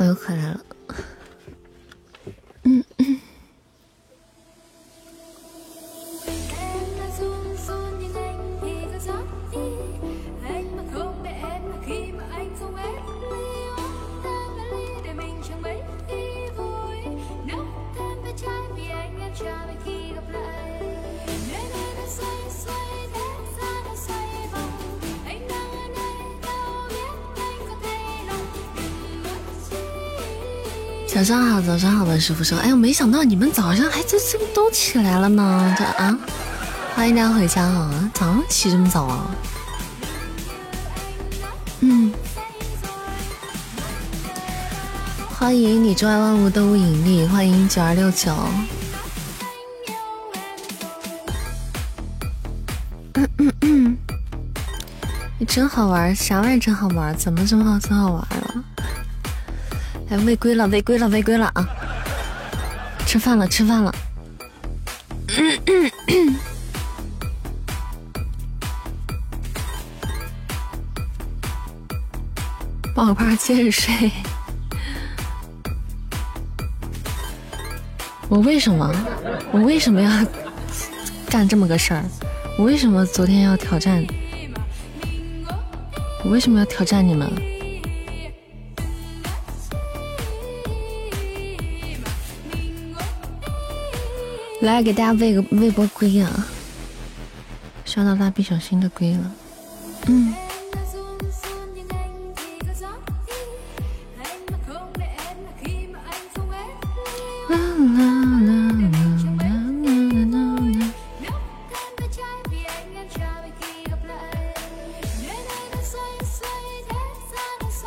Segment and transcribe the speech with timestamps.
[0.00, 0.60] 我又回来了。
[31.20, 36.18] 早上好，早上好，的师傅说，哎呦，没想到你们早上还这这都起来了呢，这啊，
[36.94, 39.26] 欢迎大家回家啊，早上起这么早啊？
[41.80, 42.10] 嗯，
[45.38, 48.34] 欢迎你之外万物都无引力，欢迎九二六九，
[53.12, 53.98] 嗯嗯嗯，
[55.36, 57.14] 你真好玩，啥玩意真好玩？
[57.14, 58.64] 怎么这么好，真好玩了？
[60.10, 61.68] 哎，违规了，违规了，违规了啊！
[63.06, 63.94] 吃饭了，吃饭了。
[72.92, 74.10] 宝宝接着睡。
[78.28, 78.92] 我为什么？
[79.52, 80.10] 我为什么要
[81.28, 82.04] 干这么个事儿？
[82.58, 84.04] 我为什么昨天要挑战？
[86.24, 87.30] 我为什么要挑战你们？
[94.60, 96.46] 来给大家喂个喂波龟啊！
[97.84, 99.32] 刷到蜡笔小新的龟了，
[100.06, 100.34] 嗯。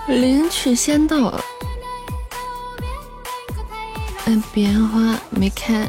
[0.07, 1.27] 领取先到，
[4.25, 5.87] 哎，别花没开。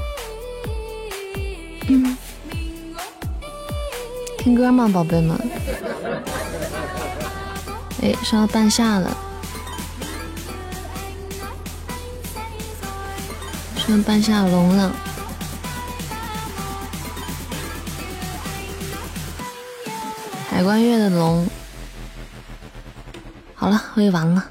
[4.45, 5.35] 听歌吗，宝贝们？
[8.03, 9.17] 哎，上到半夏了，
[13.75, 14.93] 上半夏龙了，
[20.51, 21.49] 海关月的龙。
[23.55, 24.45] 好了，喂完了。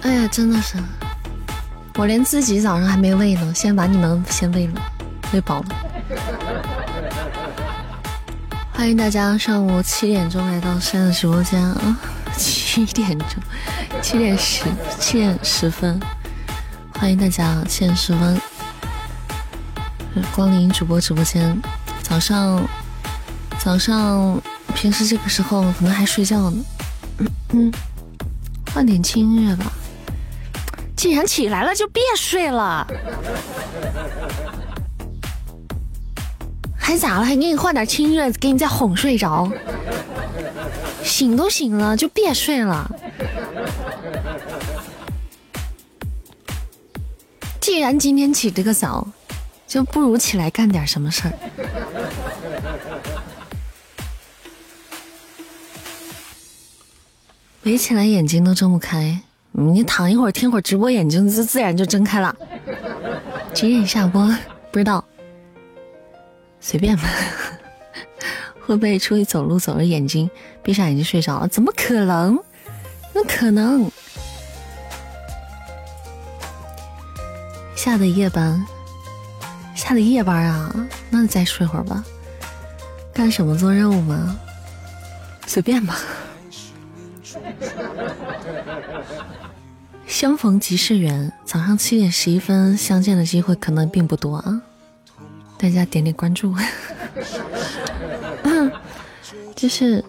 [0.00, 0.78] 哎呀，真的是，
[2.00, 4.80] 我连自己早上还没喂呢，先把你们先喂了，
[5.34, 5.66] 喂饱了。
[8.72, 12.00] 欢迎大家上午七点钟来到山的直播间啊，
[12.34, 13.28] 七点钟，
[14.00, 14.64] 七点十，
[14.98, 16.00] 七点十分，
[16.94, 18.40] 欢迎大家七点十分
[20.34, 21.54] 光临主播直播间。
[22.02, 22.66] 早上，
[23.58, 24.40] 早上
[24.74, 26.64] 平时这个时候可能还睡觉呢，
[27.50, 27.70] 嗯，
[28.72, 29.69] 换点轻音乐吧。
[31.00, 32.86] 既然起来了，就别睡了。
[36.76, 37.24] 还咋了？
[37.24, 39.50] 还给你换点轻音乐，给你再哄睡着。
[41.02, 42.86] 醒都醒了，就别睡了。
[47.62, 49.08] 既然今天起这个早，
[49.66, 51.32] 就不如起来干点什么事儿。
[57.62, 59.22] 围起来眼睛都睁不开。
[59.60, 62.34] 你躺一会儿，听会儿直播，眼睛自自然就睁开了。
[63.52, 64.26] 几点下播？
[64.70, 65.04] 不知道，
[66.60, 67.04] 随便吧。
[68.64, 70.30] 会不会出去走路走着眼睛
[70.62, 71.48] 闭上眼睛睡着了？
[71.48, 72.38] 怎么可能？
[73.12, 73.90] 那可能？
[77.74, 78.64] 下的夜班，
[79.74, 80.88] 下的夜班啊？
[81.10, 82.04] 那再睡会儿吧。
[83.12, 84.38] 干什么做任务吗？
[85.46, 85.98] 随便吧。
[90.10, 94.60] 相逢即是缘，早上七点十一分相见的机会可能并不多啊，
[95.56, 96.52] 大家点点关注。
[99.54, 100.04] 就是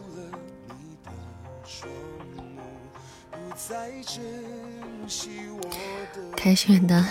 [6.36, 7.06] 开心元旦，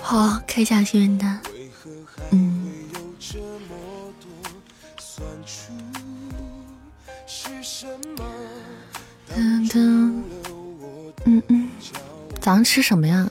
[0.00, 1.40] 好，开一下心愿单，
[2.32, 2.61] 嗯。
[9.74, 11.68] 嗯嗯，
[12.40, 13.28] 早上吃什么呀？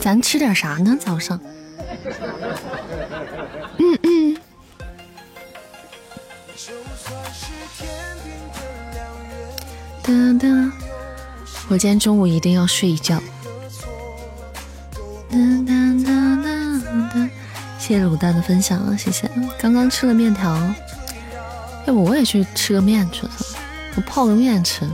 [0.00, 0.96] 咱吃点啥呢？
[0.98, 1.40] 早上？
[3.78, 4.36] 嗯嗯。
[10.02, 10.70] 噔噔，
[11.68, 13.22] 我今天中午一定要睡一觉。
[17.78, 19.30] 谢谢卤蛋的分享，谢谢。
[19.58, 20.56] 刚刚吃了面条，
[21.86, 23.26] 要不我也去吃个面去，
[23.96, 24.88] 我泡个面吃，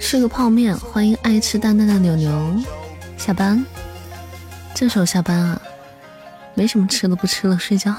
[0.00, 0.76] 吃个泡面。
[0.76, 2.62] 欢迎爱吃蛋蛋的牛牛
[3.16, 3.64] 下班，
[4.74, 5.62] 这时候下班啊，
[6.54, 7.94] 没什么吃的，不吃了，睡觉。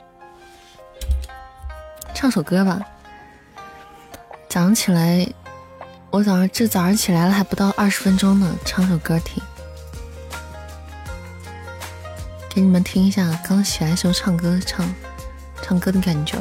[2.14, 2.78] 唱首歌吧。
[4.50, 5.26] 早上起来，
[6.10, 9.42] 我早上这早上起来了还不到二十分钟呢，唱首歌听。
[12.50, 14.86] 给你们听一下刚起来时候唱歌唱
[15.62, 16.36] 唱歌的感觉。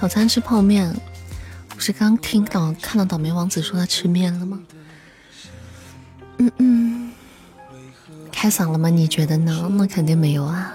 [0.00, 0.94] 早餐吃泡面，
[1.68, 4.62] 不是刚听到看到倒霉王子说他吃面了吗？
[6.38, 7.12] 嗯嗯，
[8.30, 8.88] 开嗓了吗？
[8.88, 9.68] 你觉得呢？
[9.72, 10.72] 那肯定没有啊。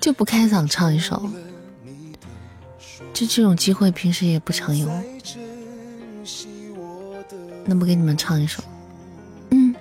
[0.00, 1.28] 就不开嗓唱一首，
[3.12, 4.88] 就这种机会平时也不常有。
[7.64, 8.62] 那不给你们唱一首？
[9.50, 9.74] 嗯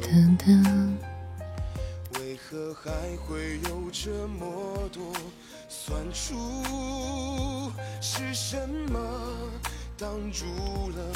[0.00, 0.92] 噔噔。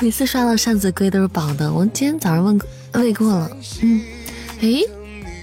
[0.00, 2.60] 每次刷到扇子龟都是宝的，我今天早上问
[2.94, 3.50] 喂过了。
[3.82, 4.02] 嗯，
[4.60, 4.82] 诶，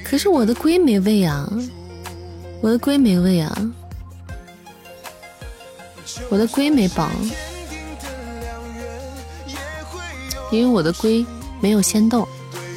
[0.04, 1.50] 可是我的龟没喂啊，
[2.62, 3.74] 我的龟没喂啊，
[6.30, 7.10] 我的龟没饱。
[10.52, 11.26] 因为我的龟
[11.60, 12.28] 没有仙豆，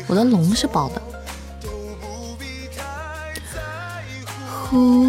[0.06, 1.02] 我的龙是宝的。
[4.70, 5.06] 呼。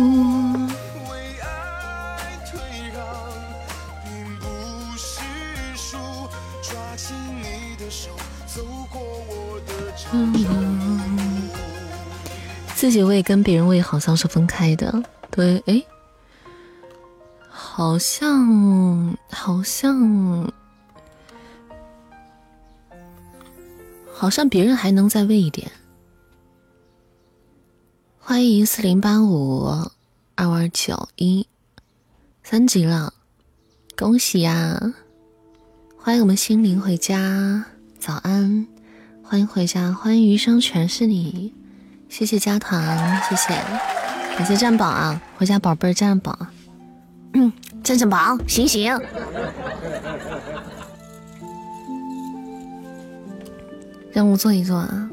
[12.76, 15.84] 自己喂跟别人喂好像是分开的，对，哎，
[17.50, 20.52] 好像好像。
[24.20, 25.72] 好像别人还能再喂一点。
[28.20, 29.68] 欢迎四零八五
[30.34, 31.48] 二二九一，
[32.44, 33.14] 三级了，
[33.96, 34.96] 恭喜呀！
[36.00, 37.66] 欢迎我们心灵回家，
[38.00, 38.66] 早安，
[39.22, 41.54] 欢迎回家，欢迎余生全是你，
[42.10, 43.50] 谢谢加团，谢谢，
[44.36, 46.36] 感谢占宝啊，回家宝贝儿占宝，
[47.34, 47.54] 嗯，
[47.84, 49.00] 占占宝，醒醒。
[54.18, 55.08] 任务做一做啊！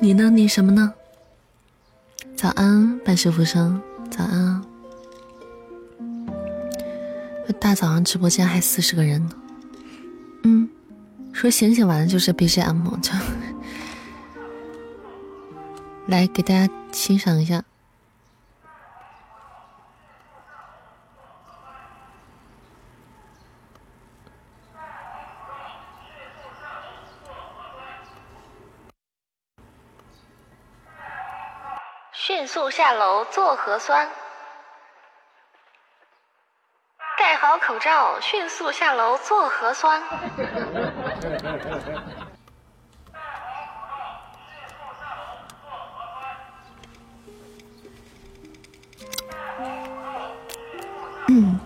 [0.00, 0.30] 你呢？
[0.30, 0.94] 你什么呢？
[2.36, 3.82] 早安，半世浮生。
[4.12, 4.49] 早安。
[7.70, 9.32] 大早上直播间还四十个人呢。
[10.42, 10.68] 嗯，
[11.32, 13.12] 说醒醒完就是 BGM，就
[16.08, 17.62] 来给大家欣赏一下。
[32.12, 34.08] 迅速下楼做核酸。
[37.30, 40.02] 戴好口罩，迅速下楼做核酸。
[51.28, 51.60] 嗯，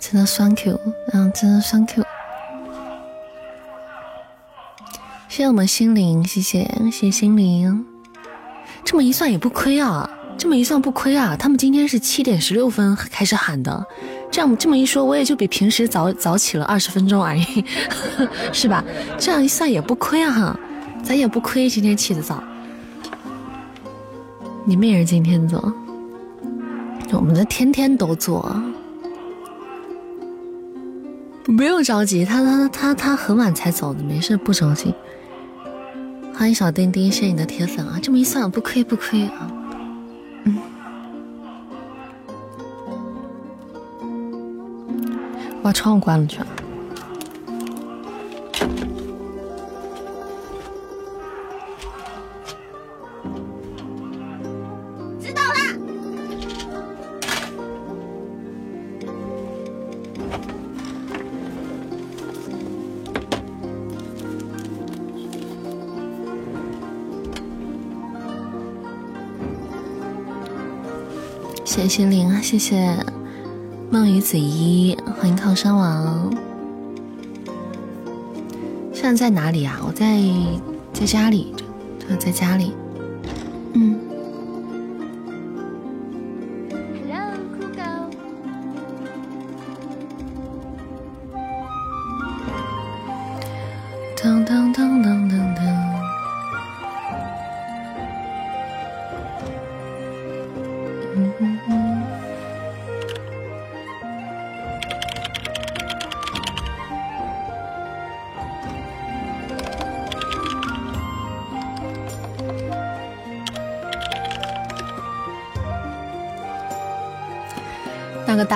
[0.00, 0.80] 真的酸 Q，
[1.12, 2.04] 嗯，真的酸 Q。
[5.28, 7.86] 谢谢我们心灵，谢谢谢谢心灵，
[8.84, 10.10] 这么一算也不亏啊。
[10.38, 11.34] 这么一算不亏啊！
[11.36, 13.84] 他们今天是七点十六分开始喊的，
[14.30, 17.64] 这样这么一说，我也就比平时早早起了二十分钟而已，
[18.52, 18.84] 是吧？
[19.18, 20.58] 这样一算也不亏啊，
[21.02, 22.42] 咱也不亏，今天起的早。
[24.64, 25.72] 你们也是今天做，
[27.12, 28.54] 我们这天天都做，
[31.44, 34.94] 不用着急，他他他他很晚才走的，没事，不着急。
[36.34, 37.98] 欢迎小丁丁，谢谢你的铁粉啊！
[38.02, 39.50] 这么一算不亏不亏啊。
[45.66, 46.38] 把窗户关了去。
[55.20, 55.58] 知道了。
[71.64, 73.15] 谢谢心灵，谢谢。
[73.88, 76.28] 梦雨子怡，欢迎靠山王。
[78.92, 79.80] 现在在哪里啊？
[79.86, 80.20] 我在
[80.92, 81.54] 在家里，
[82.00, 82.72] 就在家里。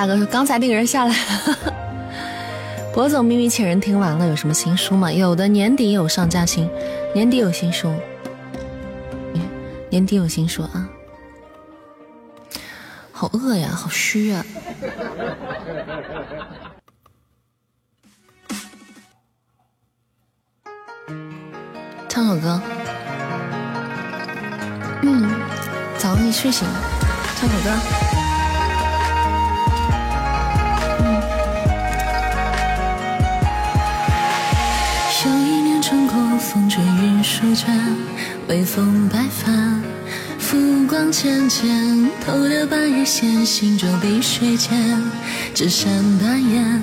[0.01, 1.73] 大哥说：“刚才那个人下来了。
[2.91, 5.11] ”博总秘密请人听完了，有什么新书吗？
[5.11, 6.67] 有的，年底有上架新，
[7.13, 7.93] 年底有新书，
[9.91, 10.89] 年底有新书啊！
[13.11, 14.43] 好饿呀，好虚啊！
[22.09, 22.59] 唱首歌。
[25.03, 25.29] 嗯，
[25.99, 26.67] 早上你睡醒，
[27.35, 28.20] 唱首歌。
[37.41, 37.73] 舒卷，
[38.49, 39.81] 微风白帆，
[40.37, 41.67] 浮光浅浅，
[42.23, 44.71] 偷得半日闲，行舟碧水间，
[45.55, 46.81] 纸扇半掩，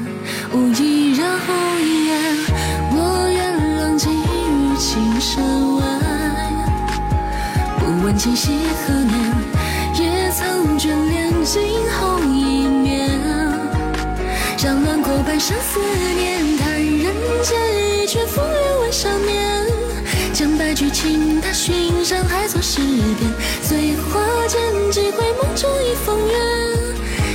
[0.53, 2.37] 无意惹红一眼。
[2.91, 5.45] 我愿浪迹于青山
[5.77, 5.85] 外，
[7.79, 8.51] 不问今夕
[8.85, 9.15] 何年，
[9.95, 11.63] 也曾眷恋惊
[12.01, 13.09] 鸿一面。
[14.61, 15.79] 让乱过半生思
[16.17, 19.58] 念，叹人间一曲风流为少年。
[20.39, 23.29] 将白驹轻踏寻山海作诗篇，
[23.61, 24.61] 醉花间
[24.93, 26.35] 几回梦中一风月。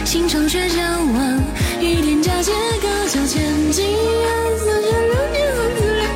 [0.06, 1.38] 新窗却将晚，
[1.82, 3.98] 雨点佳节隔桥前，今夜
[4.58, 6.08] 似水流年和自恋。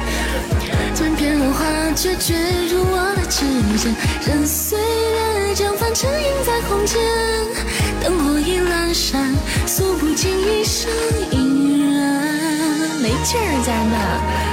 [0.98, 2.34] 断片落花却坠
[2.72, 3.44] 入我的指
[3.78, 3.94] 尖，
[4.26, 6.96] 任岁月将凡尘印在红笺。
[8.02, 10.90] 灯火已阑珊，诉不尽一生
[11.32, 11.92] 姻缘。
[13.02, 14.47] 没劲儿，家人们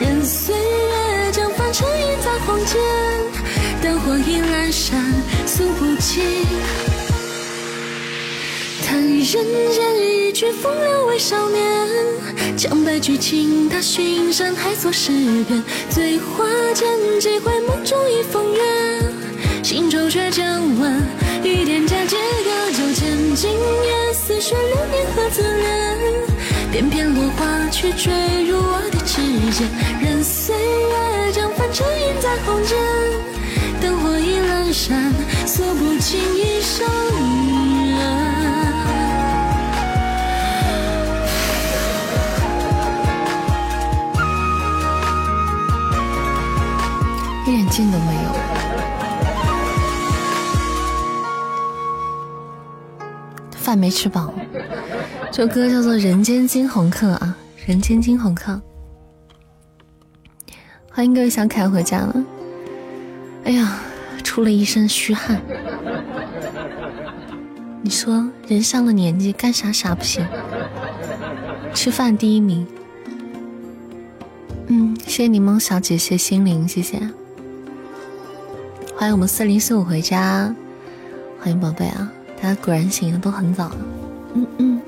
[0.00, 2.76] 任岁月将凡尘印在红笺。
[3.82, 4.98] 灯火已阑珊，
[5.46, 6.24] 诉不尽。
[8.86, 11.88] 叹人间一曲风流为少年，
[12.56, 15.12] 将白驹轻踏寻山海作诗
[15.46, 15.62] 篇。
[15.90, 16.44] 醉花
[16.74, 16.88] 间
[17.20, 18.62] 几回梦中一风月，
[19.62, 20.46] 心中却将
[20.80, 21.00] 晚，
[21.42, 25.64] 雨点佳节隔酒前，今夜似水流年何自怜。
[26.72, 28.12] 片片落花却坠
[28.48, 28.82] 入我
[29.22, 29.68] 的指尖，
[30.00, 32.74] 任岁月将凡尘印在红笺。
[33.80, 35.12] 灯火已阑珊，
[35.46, 36.86] 诉不尽一生
[37.86, 37.94] 缘。
[47.46, 48.34] 一点劲都没有。
[53.52, 54.32] 饭没吃饱。
[55.30, 57.36] 这歌叫做《人间惊鸿客》啊，
[57.68, 58.52] 《人间惊鸿客》。
[60.96, 62.24] 欢迎各位小可爱回家了。
[63.42, 63.80] 哎呀，
[64.22, 65.42] 出了一身虚汗。
[67.82, 70.24] 你说人上了年纪，干啥啥不行？
[71.74, 72.64] 吃饭第一名。
[74.68, 77.00] 嗯，谢谢柠檬小姐，谢心灵，谢谢。
[78.94, 80.54] 欢迎我们四零四五回家，
[81.40, 82.12] 欢迎宝贝啊！
[82.40, 83.72] 大家果然醒的都很早。
[84.34, 84.80] 嗯嗯。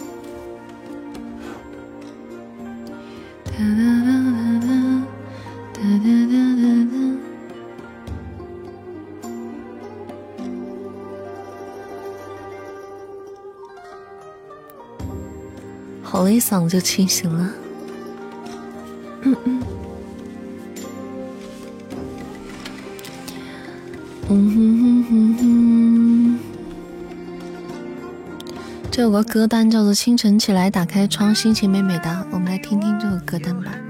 [16.26, 17.52] 我一嗓子就清醒了。
[19.22, 19.62] 嗯嗯。
[24.28, 26.38] 嗯哼哼哼哼。
[28.90, 33.85] 这有个歌单叫做《清晨起来打开窗，心情美美哒》，我们来听听这个歌单吧。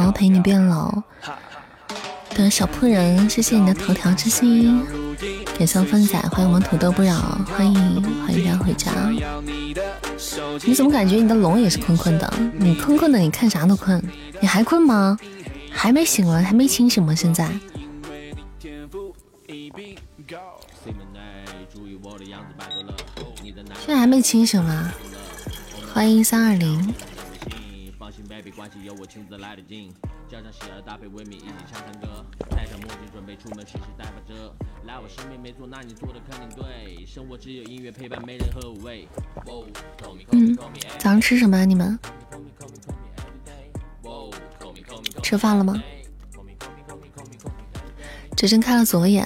[0.00, 0.90] 谢谢好陪你变老
[2.34, 4.82] 的小铺人，谢谢你的头条之星，
[5.58, 7.14] 感谢饭仔，欢迎我们土豆不扰，
[7.44, 8.90] 欢迎欢迎大家回家。
[10.64, 12.32] 你怎么感觉你的龙也是困困的？
[12.56, 14.02] 你困困的，你看啥都困。
[14.40, 15.18] 你还困吗？
[15.70, 16.42] 还没醒了？
[16.42, 17.14] 还没清醒吗？
[17.14, 17.50] 现在？
[23.84, 24.90] 现在还没清醒吗？
[25.92, 26.94] 欢迎三二零。
[28.98, 29.92] 我亲自来的近，
[30.28, 34.54] 加上喜儿搭配维米一起唱唱歌，戴上墨镜准备出门，其实带把遮。
[34.86, 37.04] 来我身边没错，那你做的肯定对。
[37.06, 39.08] 生活只有音乐陪伴，没人和我喂。
[40.32, 40.56] 嗯，
[40.98, 41.98] 早上吃什么啊你们？
[45.22, 45.82] 吃饭了吗？
[48.36, 49.24] 只睁开了左眼。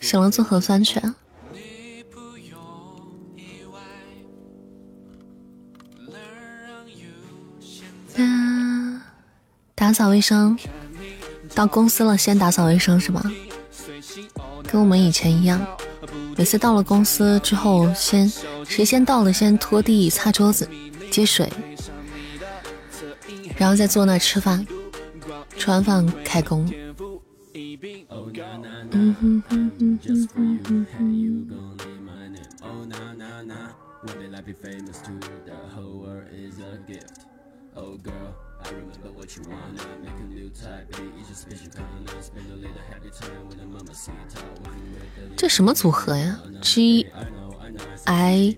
[0.00, 1.00] 醒了做核酸去。
[9.74, 10.58] 打扫卫生，
[11.54, 13.22] 到公司了先打扫卫生是吗？
[14.70, 15.60] 跟我们以前一样，
[16.36, 18.28] 每次到了公司之后，先
[18.66, 20.68] 谁先到了先拖地、擦桌子、
[21.10, 21.52] 接水，
[23.56, 24.66] 然后再坐那吃饭，
[25.56, 26.68] 吃完饭开工。
[28.90, 30.28] 嗯哼哼哼哼
[30.64, 31.48] 哼哼。
[45.36, 47.06] 这什么组合呀？G
[48.04, 48.56] I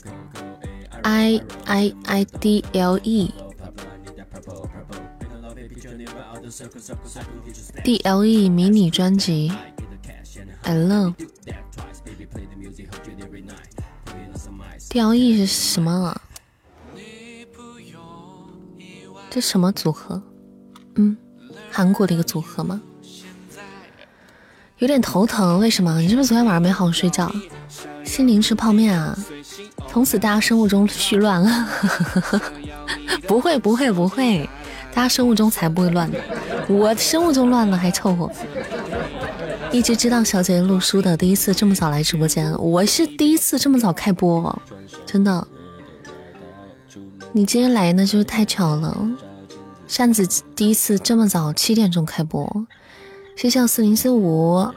[1.02, 3.32] I I I D L E
[7.82, 9.50] D L E 迷你专辑
[10.62, 11.14] ，I love
[14.88, 16.20] D L E 是什么啊？
[19.36, 20.22] 这什么组合？
[20.94, 21.14] 嗯，
[21.70, 22.80] 韩国的一个组合吗？
[24.78, 26.00] 有点头疼，为什么？
[26.00, 27.30] 你是不是昨天晚上没好好睡觉？
[28.02, 29.14] 心灵吃泡面啊！
[29.90, 31.68] 从此大家生物钟序乱了。
[33.28, 34.48] 不会不会不会，
[34.94, 36.16] 大家生物钟才不会乱呢。
[36.66, 38.32] 我生物钟乱了还凑合。
[39.70, 44.58] 一直知道小姐姐录书的，第一次这么早来直播间，我是第一次这么早开播，
[45.04, 45.46] 真的。
[47.32, 48.96] 你今天来那就是太巧了。
[49.86, 52.66] 扇子第一次这么早七点钟开播，
[53.36, 54.68] 谢谢四零四五，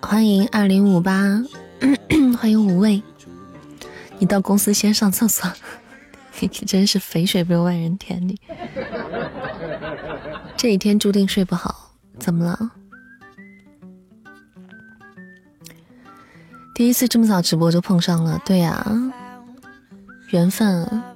[0.00, 1.42] 欢迎二零五八，
[2.38, 3.02] 欢迎无畏。
[4.18, 5.50] 你到公司先上厕所，
[6.66, 8.26] 真是肥水不流外人田。
[8.26, 8.40] 你
[10.56, 12.70] 这一天注定睡不好，怎么了？
[16.74, 18.86] 第一次这么早直播就碰上了，对呀，
[20.30, 21.09] 缘分。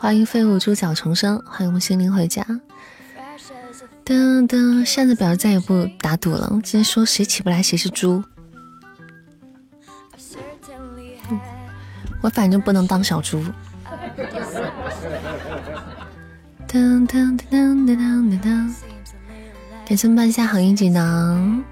[0.00, 2.42] 欢迎废物猪脚重生，欢迎我们心灵回家。
[4.02, 8.24] 噔噔，扇子表示再也不打赌了，今天说谁起不来谁是猪。
[12.22, 13.44] 我反正不能当小猪。
[16.66, 18.74] 噔噔噔噔噔噔噔，
[19.84, 21.62] 给孙半夏行业锦囊。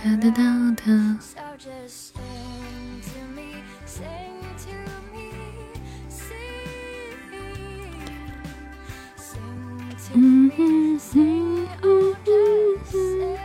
[0.00, 1.18] 噔噔噔噔。
[10.14, 12.40] 嗯嗯 singing all the
[12.90, 13.38] same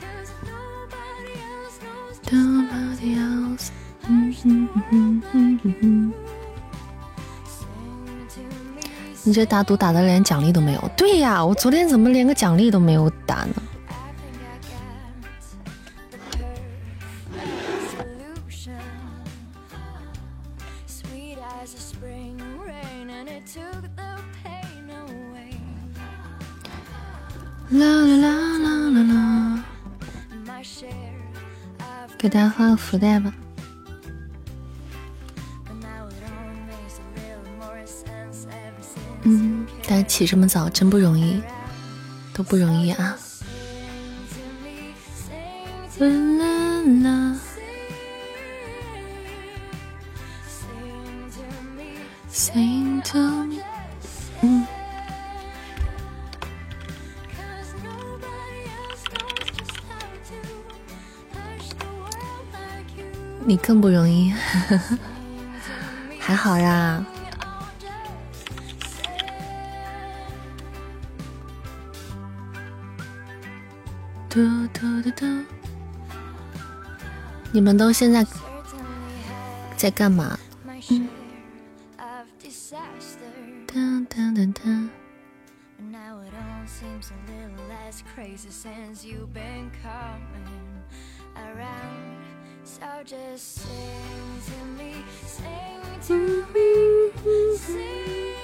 [0.00, 1.36] cause nobody
[27.70, 29.64] 啦啦啦啦啦啦！
[32.16, 33.32] 给大家发个福袋吧。
[39.22, 41.42] 嗯，大家起这么早真不容易，
[42.32, 43.16] 都不容易啊。
[45.98, 47.40] 啦啦啦
[52.32, 53.60] ，Sing to me，
[54.40, 54.77] 嗯。
[63.48, 64.30] 你更不容易，
[66.20, 67.02] 还好呀。
[74.28, 74.38] 嘟
[74.74, 75.44] 嘟嘟嘟，
[77.50, 78.22] 你们都现在
[79.78, 80.38] 在干嘛？
[83.66, 84.88] 噔噔噔噔。
[92.80, 94.94] So just sing to me,
[95.26, 98.37] sing to me, sing,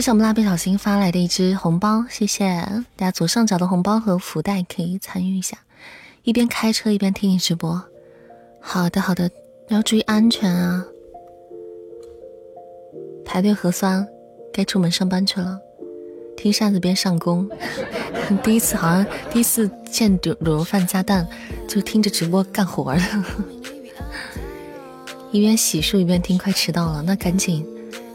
[0.00, 2.48] 谢谢我们蜡笔小新发来的一只红包，谢谢
[2.96, 5.58] 大家左上角的红包和福袋可以参与一下，
[6.22, 7.82] 一边开车一边听你直播。
[8.62, 9.30] 好的好的，
[9.68, 10.86] 要注意安全啊！
[13.26, 14.08] 排队核酸，
[14.54, 15.60] 该出门上班去了。
[16.34, 17.46] 听扇子边上工，
[18.42, 21.28] 第一次好像第一次见卤卤肉饭加蛋，
[21.68, 23.02] 就听着直播干活的。
[25.30, 27.66] 一边洗漱一边听，快迟到了，那赶紧，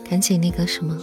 [0.10, 1.00] 赶紧那个什么，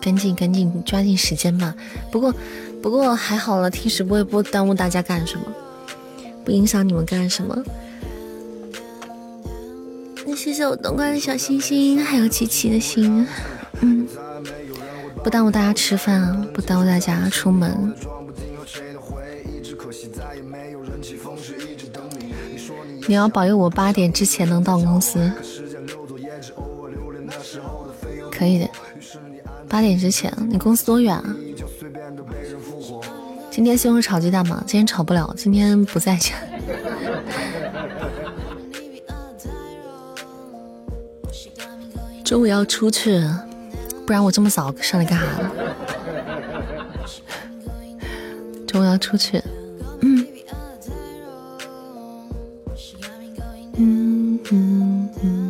[0.00, 1.74] 赶紧赶紧抓紧时间吧。
[2.10, 2.34] 不过，
[2.82, 5.44] 不过还好了，听直播也不耽误大家干什么，
[6.44, 7.56] 不影响你们干什么。
[10.26, 13.26] 那谢谢我冬瓜的小星星，还有琪琪的心，
[13.80, 14.06] 嗯，
[15.24, 17.94] 不耽误大家吃饭，不耽误大家出门。
[23.06, 25.32] 你要保佑我八点之前能到公司，
[28.30, 28.68] 可以的。
[29.68, 31.36] 八点之前，你公司多远啊？
[33.50, 34.62] 今天西红柿炒鸡蛋吗？
[34.66, 36.34] 今天炒不了，今天不在家。
[42.24, 43.22] 中午要出去，
[44.06, 45.50] 不然我这么早上来干啥呢？
[48.66, 49.42] 中午要出去。
[50.00, 50.26] 嗯
[54.50, 55.47] 嗯嗯。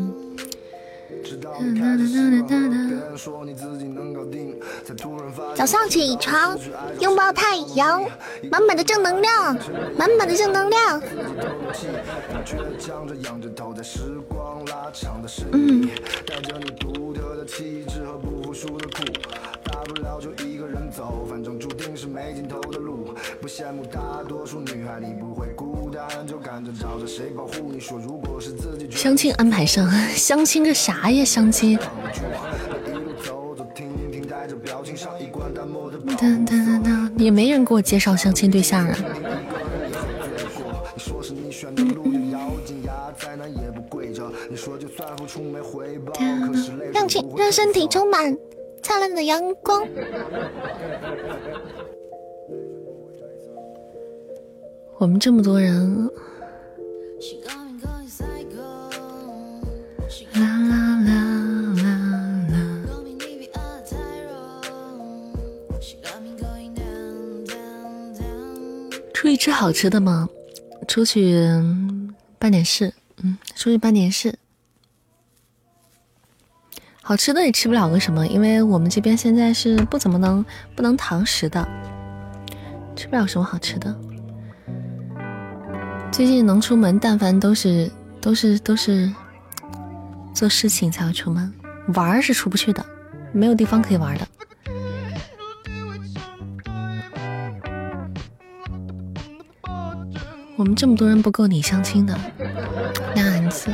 [5.54, 6.56] 早上起床，
[7.00, 8.02] 拥抱太阳，
[8.50, 9.56] 满满的正能量，
[9.96, 11.02] 满满的正能量。
[15.52, 15.88] 嗯。
[17.48, 19.02] 气质和不服输的苦。
[19.64, 23.14] 大不了就一个人走，反正注定是没尽头的路。
[23.40, 27.80] 不羡慕大多数女孩，你不会孤单，就赶着找着谁保护你。
[27.80, 31.24] 说如果是自己相亲安排上， 相亲个啥呀？
[31.24, 31.78] 相亲。
[37.16, 38.96] 也没人给我介绍相亲对象啊。
[46.92, 48.36] 让亲，让身体充满
[48.82, 49.86] 灿烂的阳光。
[54.98, 56.10] 我们这么多人。
[60.34, 61.12] 啦啦啦
[61.82, 61.88] 啦
[62.50, 62.56] 啦！
[69.14, 70.28] 出去吃好吃的吗？
[70.86, 71.44] 出去
[72.38, 74.38] 办点事，嗯，出去办点事。
[77.08, 80.44] 好吃的也吃不了个什么，因为我们这边现在是不怎么能
[80.74, 81.66] 不能堂食的，
[82.94, 83.96] 吃不了什么好吃的。
[86.12, 87.90] 最近能出门，但凡都是
[88.20, 89.10] 都是都是。
[90.34, 91.50] 做事情才会出门，
[91.94, 92.84] 玩是出不去的，
[93.32, 94.28] 没有地方可以玩的。
[100.56, 102.14] 我们这么多人不够你相亲的，
[103.16, 103.70] 那样子。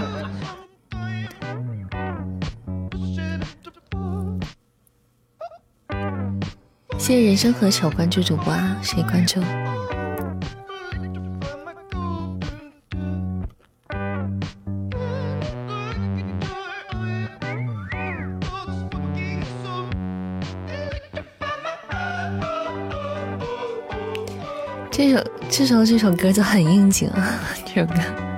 [7.06, 9.38] 谢谢人生何求关注主播啊，谁关注？
[24.90, 28.33] 这首这首这首歌就很应景啊，这首歌。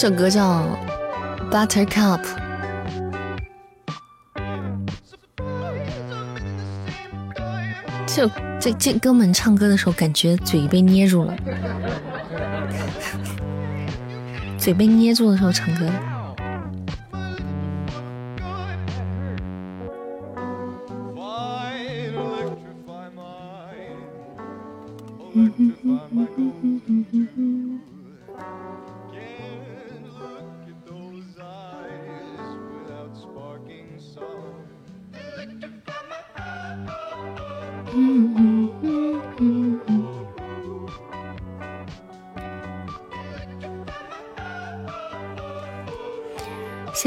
[0.00, 0.62] 首歌叫
[1.50, 2.22] 《Buttercup》。
[8.06, 8.26] 就
[8.58, 11.36] 这这哥们唱歌的时候，感觉嘴被捏住了，
[14.56, 15.84] 嘴被捏住的时候唱歌。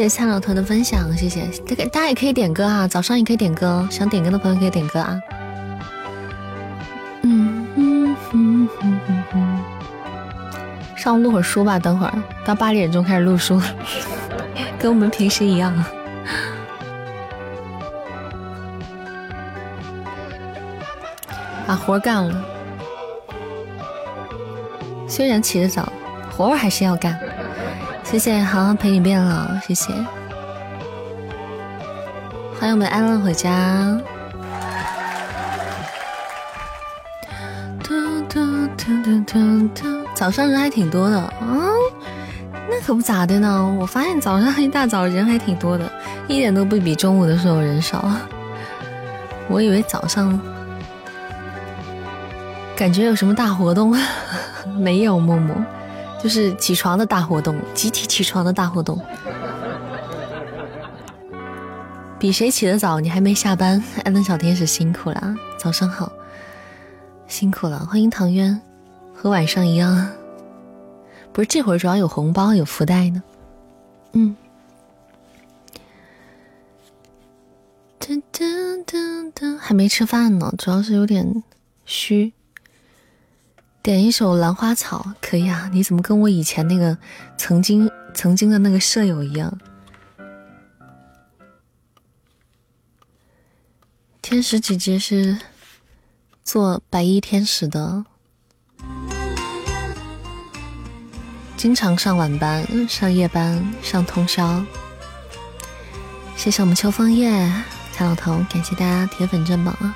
[0.03, 5.17] 谢蔡老头的分享，谢谢大家，大家也可以点歌啊，早上也可以点歌，想点歌的朋友可以点歌啊。
[7.21, 8.99] 嗯嗯嗯嗯
[9.33, 9.59] 嗯，
[10.97, 12.13] 上午录会儿书吧，等会儿
[12.43, 13.61] 到八点钟开始录书，
[14.77, 15.73] 跟我们平时一样，
[21.65, 22.43] 把活干了。
[25.07, 25.87] 虽然起得早，
[26.29, 27.17] 活儿还是要干。
[28.13, 29.91] 谢谢，好好陪你变老，谢谢，
[32.59, 33.99] 欢迎我们安乐回家。
[37.83, 41.33] 嘟嘟嘟嘟嘟嘟早上人还挺多的啊，
[42.69, 43.75] 那可不咋的呢。
[43.79, 45.91] 我发现早上一大早人还挺多的，
[46.27, 48.07] 一点都不比中午的时候人少。
[49.49, 50.39] 我以为早上
[52.75, 53.97] 感觉有什么大活动，
[54.77, 55.55] 没有，木木。
[56.23, 58.97] 就是起床的大活动，集体起床的大活动，
[62.17, 62.97] 比谁起得早？
[63.01, 66.09] 你还没下班，安乐小天使辛苦了，早上好，
[67.27, 68.57] 辛苦了，欢迎唐渊，
[69.13, 70.09] 和晚上一样，
[71.33, 73.21] 不是这会儿主要有红包有福袋呢，
[74.13, 74.33] 嗯，
[77.99, 81.43] 噔噔噔噔，还没吃饭呢，主要是有点
[81.83, 82.31] 虚。
[83.83, 85.69] 点一首《兰花草》可以啊？
[85.73, 86.97] 你怎么跟我以前那个
[87.37, 89.59] 曾经曾经的那个舍友一样？
[94.21, 95.37] 天使姐姐是
[96.45, 98.05] 做白衣天使的，
[101.57, 104.63] 经常上晚班、上夜班、上通宵。
[106.37, 107.51] 谢谢我们秋枫叶、
[107.91, 109.93] 蔡老头，感谢大家铁粉镇榜啊！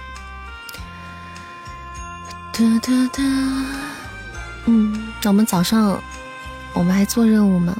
[2.58, 3.24] 哒哒哒，
[4.66, 6.02] 嗯，那我们早上
[6.74, 7.76] 我们还做任务吗？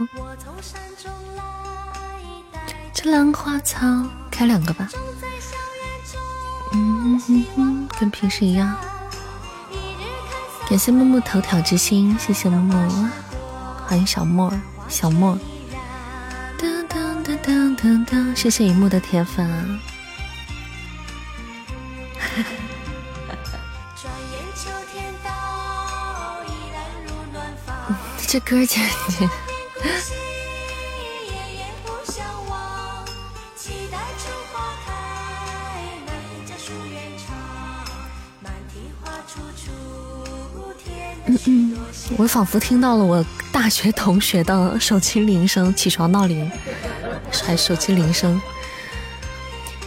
[2.94, 3.88] 这兰花草
[4.30, 4.88] 开两个吧，
[6.74, 8.76] 嗯，跟平时一样。
[10.70, 13.08] 感谢木木头条之心，谢谢木木，
[13.88, 14.54] 欢迎小莫
[14.88, 15.36] 小莫。
[16.60, 19.80] 哒哒哒哒哒哒，谢谢荧幕的铁粉
[28.38, 29.28] 这歌简直。
[41.30, 41.78] 嗯嗯，
[42.18, 46.50] 我仿佛听到了我大学同学的手机铃声，起床闹铃，
[47.44, 48.40] 还手机铃声。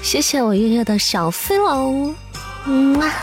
[0.02, 2.12] 谢谢我月月的小飞龙，
[2.66, 3.14] 嗯啊，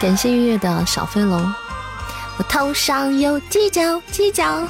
[0.00, 1.54] 感谢月月的小飞龙。
[2.38, 4.68] 我头上有犄角，犄角，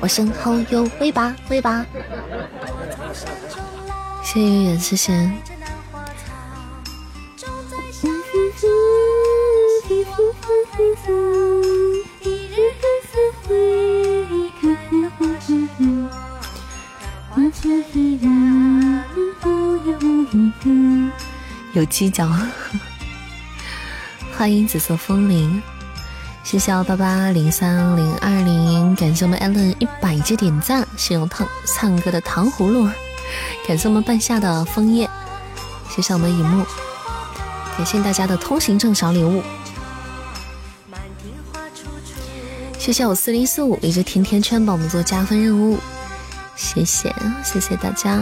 [0.00, 1.84] 我身后有尾巴，尾巴。
[4.22, 5.36] 谢谢远视贤。
[21.74, 22.30] 有犄角，
[24.36, 25.62] 欢迎紫色风铃。
[26.44, 32.86] 谢谢幺八八零三零二零，感谢我们 Allen 一百只点赞，谢谢我唱唱歌的糖葫芦，
[33.66, 35.08] 感谢我们半夏的枫叶，
[35.88, 36.64] 谢谢我们荧幕，
[37.78, 39.42] 感谢大家的通行证小礼物。
[42.78, 45.78] 谢谢我四零四五一只甜甜圈帮我们做加分任务，
[46.54, 48.20] 谢谢谢谢大家，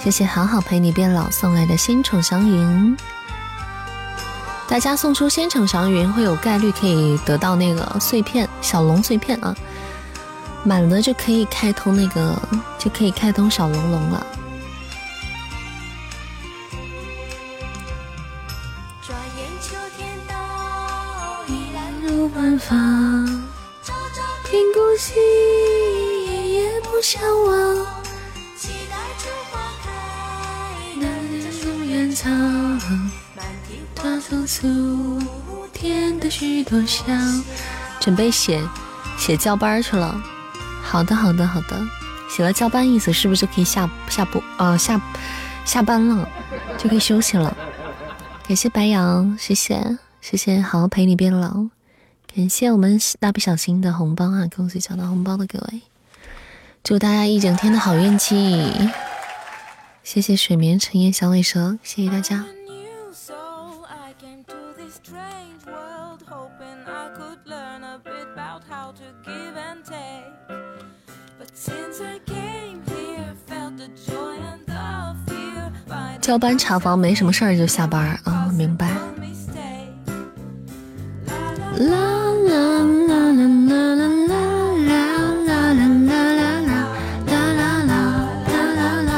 [0.00, 2.96] 谢谢好好陪你变老送来的新宠祥云，
[4.74, 9.54] 大家送出仙宠祥云会有概率可以得到那个碎片小龙碎片啊，
[10.64, 12.36] 满了就可以开通那个
[12.76, 14.26] 就可以开通小龙龙了。
[19.00, 20.34] 转眼秋天到，
[21.46, 22.74] 已然无办法，
[36.74, 37.42] 多香。
[38.00, 38.62] 准备写
[39.16, 40.14] 写交班去了。
[40.82, 41.80] 好的，好的，好的。
[42.28, 44.42] 写了交班意思是不是就可以下下播？
[44.58, 45.00] 呃，下
[45.64, 46.28] 下班了
[46.76, 47.56] 就可以休息了。
[48.46, 51.66] 感谢白羊，谢谢谢谢，好好陪你变老。
[52.34, 53.92] 感谢我们蜡笔小新的。
[53.92, 54.46] 红包啊！
[54.54, 55.46] 恭喜抢到红包的。
[55.46, 55.80] 各位，
[56.82, 57.78] 祝大家一整天的。
[57.78, 58.90] 好运气！
[60.02, 62.44] 谢谢水眠陈烟小尾蛇，谢谢大家。
[76.24, 78.88] 交班查房没什么事儿就下班啊，明白。
[78.88, 78.96] 啦。
[81.76, 81.92] 啦
[82.48, 82.64] 啦
[83.08, 84.96] 啦啦啦啦啦啦
[85.44, 87.84] 啦啦啦啦啦啦啦
[88.72, 89.12] 啦啦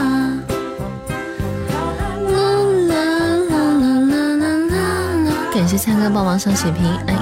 [4.66, 5.30] 啦！
[5.54, 7.16] 感谢灿哥帮忙上血瓶，哎，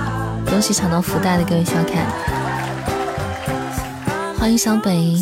[0.46, 2.06] 恭喜抢到福袋的各位小可爱，
[4.38, 5.14] 欢迎小北，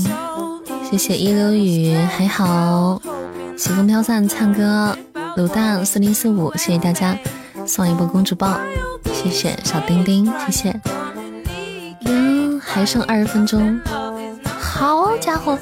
[0.89, 3.03] 谢谢一流雨，还好，
[3.65, 4.99] 随风飘散，灿哥，
[5.37, 7.17] 卤蛋四零四五，谢谢大家
[7.65, 8.59] 送一波公主抱。
[9.15, 10.81] 谢谢小丁丁，谢谢。
[12.07, 13.81] 嗯，还剩二十分钟，
[14.45, 15.57] 好家伙，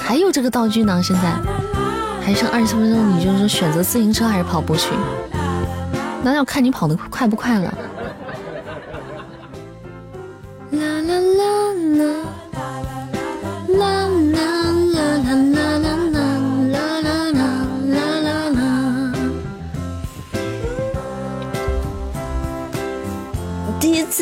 [0.00, 1.02] 还有这个道具呢！
[1.02, 1.34] 现在
[2.24, 4.90] 还剩二十分钟，你就是选择自行车还是跑步去？
[6.22, 7.74] 那要看你跑得快不快了。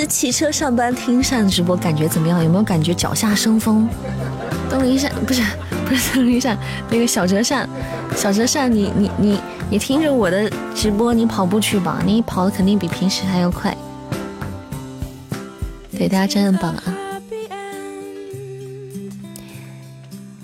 [0.08, 2.42] 骑车上班听扇子直播感觉怎么样？
[2.42, 3.88] 有没有感觉脚下生风？
[4.70, 5.42] 东林扇不是
[5.86, 6.58] 不是东林扇，
[6.90, 7.68] 那个小折扇，
[8.16, 9.40] 小折扇，你你你
[9.70, 13.76] 你听着我的直播，你跑步去吧，你跑的肯定比平时还要快。
[15.92, 16.94] 给大家占占榜啊！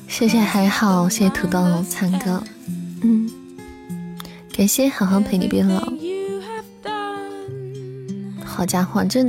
[0.09, 2.43] 谢谢还好，谢谢土豆灿哥，
[3.03, 3.31] 嗯，
[4.57, 5.83] 感谢好好陪你变老。
[8.45, 9.25] 好家伙，这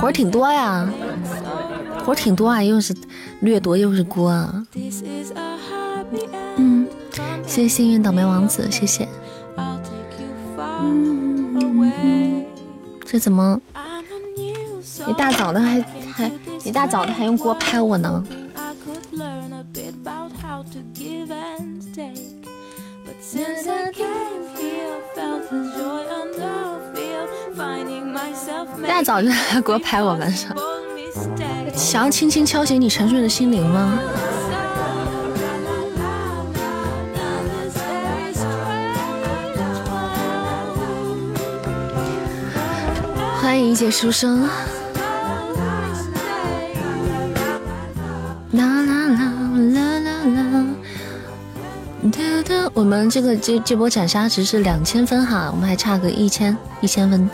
[0.00, 0.88] 活挺多呀，
[2.04, 2.94] 活挺多啊，又是
[3.40, 4.66] 掠夺又是锅啊。
[6.56, 6.86] 嗯，
[7.46, 9.08] 谢谢幸运倒霉王子，谢谢。
[13.04, 13.60] 这怎么
[15.06, 15.80] 一大早的还
[16.12, 16.32] 还
[16.64, 18.24] 一大早的还用锅拍我呢？
[28.86, 30.54] 大早就来给我拍我们上，
[31.74, 33.98] 想要轻轻敲醒你沉睡的心灵吗？
[43.40, 44.42] 欢迎一介书生。
[48.52, 49.18] 啦啦啦
[49.56, 50.66] 啦啦啦！
[52.10, 57.28] 哒哒，我们这个这这波斩杀值是两千分哈，我们还差个一千一千分。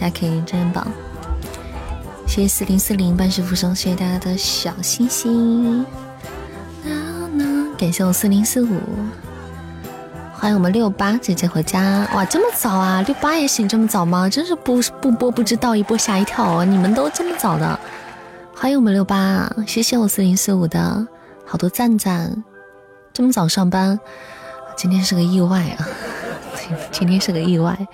[0.00, 0.86] 大家可以占榜，
[2.26, 5.84] 谢谢四零四零半世浮生，谢谢大家的小心心，
[7.76, 8.80] 感谢我四零四五，
[10.32, 13.02] 欢迎我们六八姐姐回家，哇，这么早啊？
[13.02, 14.26] 六八也醒这么早吗？
[14.26, 16.64] 真是不不播不知道，一播吓一跳啊！
[16.64, 17.78] 你们都这么早的，
[18.56, 21.06] 欢迎我们六八，谢谢我四零四五的
[21.44, 22.42] 好多赞赞，
[23.12, 24.00] 这么早上班，
[24.78, 25.86] 今天是个意外啊，
[26.90, 27.86] 今天是个意外。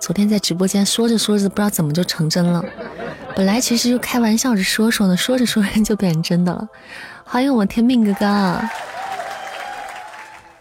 [0.00, 2.64] 昨天在直播间说着说着，不知道怎么就成真了。
[3.36, 6.66] 本来其实就开玩笑着说说的，说着说着就变成真的了。
[7.22, 8.60] 欢迎我天命哥哥，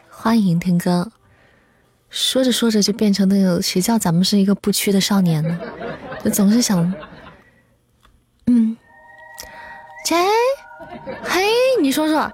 [0.10, 1.10] 欢迎天哥。
[2.10, 5.58] 说着说着就变成那个谁叫咱们是一个不屈的少年呢？
[6.24, 6.94] 就总是想，
[8.48, 8.76] 嗯，
[10.06, 10.16] 切，
[11.24, 11.46] 嘿，
[11.82, 12.30] 你说说，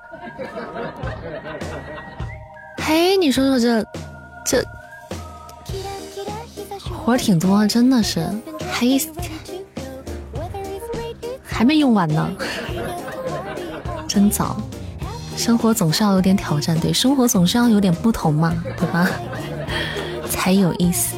[2.77, 3.85] 嘿，你说说这
[4.45, 4.65] 这
[7.05, 8.27] 活挺多，真的是，
[8.73, 8.99] 嘿，
[11.43, 12.27] 还没用完呢，
[14.07, 14.57] 真早。
[15.37, 19.07] 生活总是要有点挑战，对，生活总是要有点不同嘛，对吧？
[20.27, 21.15] 才有意思。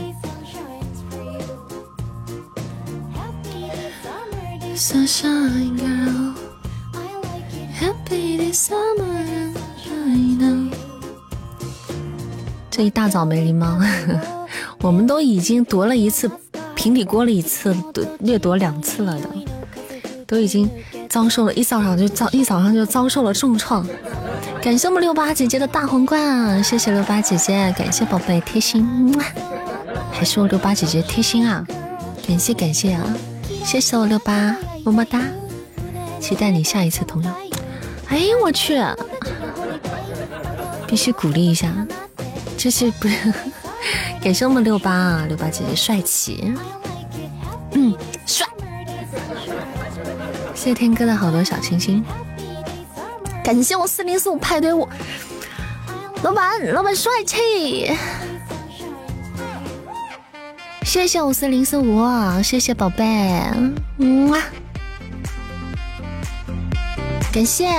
[12.69, 13.79] 这一大早没礼貌，
[14.82, 16.30] 我们都已经夺了一次
[16.75, 17.75] 平底锅了一次，
[18.19, 19.30] 掠夺两次了的，
[20.25, 20.69] 都已经
[21.09, 23.86] 遭受了一早上就遭一早上就遭受了重创。
[24.61, 29.13] 感谢我们六八姐姐的大皇冠，谢谢六八姐姐，感谢宝贝贴心，
[30.11, 31.65] 还是我六八姐姐贴心啊！
[32.28, 33.03] 感谢感谢啊！
[33.63, 35.21] 谢谢我六八，么么哒！
[36.19, 37.36] 期待你下一次同样。
[38.07, 38.80] 哎我去，
[40.88, 41.71] 必须鼓励一下，
[42.57, 43.34] 这是不是？
[44.22, 46.53] 感谢我们六八啊，六八姐姐帅气，
[47.72, 47.95] 嗯，
[48.26, 48.45] 帅！
[50.53, 52.03] 谢谢天哥的好多小星星。
[53.43, 54.88] 感谢我四零四五派对我
[56.24, 57.95] 老板，老板帅气！
[60.84, 62.03] 谢谢我四零四五，
[62.43, 63.05] 谢谢宝贝，
[63.99, 64.43] 嗯啊！
[67.32, 67.70] 感谢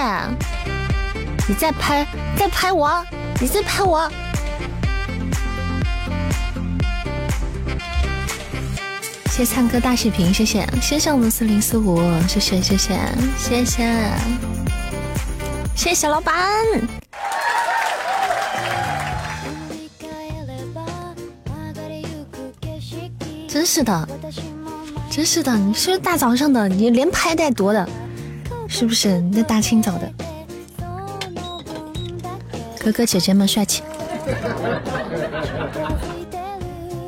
[1.47, 2.07] 你再拍，
[2.39, 3.05] 再拍我，
[3.41, 4.11] 你再拍我！
[9.39, 12.99] 谢谢灿哥大视频，谢谢，谢谢我们四零四五，谢谢谢谢
[13.39, 14.11] 谢谢。
[15.77, 16.35] 谢谢老板，
[23.47, 24.09] 真是的，
[25.09, 27.89] 真是的，你是大早上的，你连拍带夺的，
[28.67, 29.21] 是不是？
[29.33, 30.13] 那大清早的，
[32.81, 33.85] 哥哥姐姐们帅气，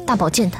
[0.06, 0.56] 大宝剑的。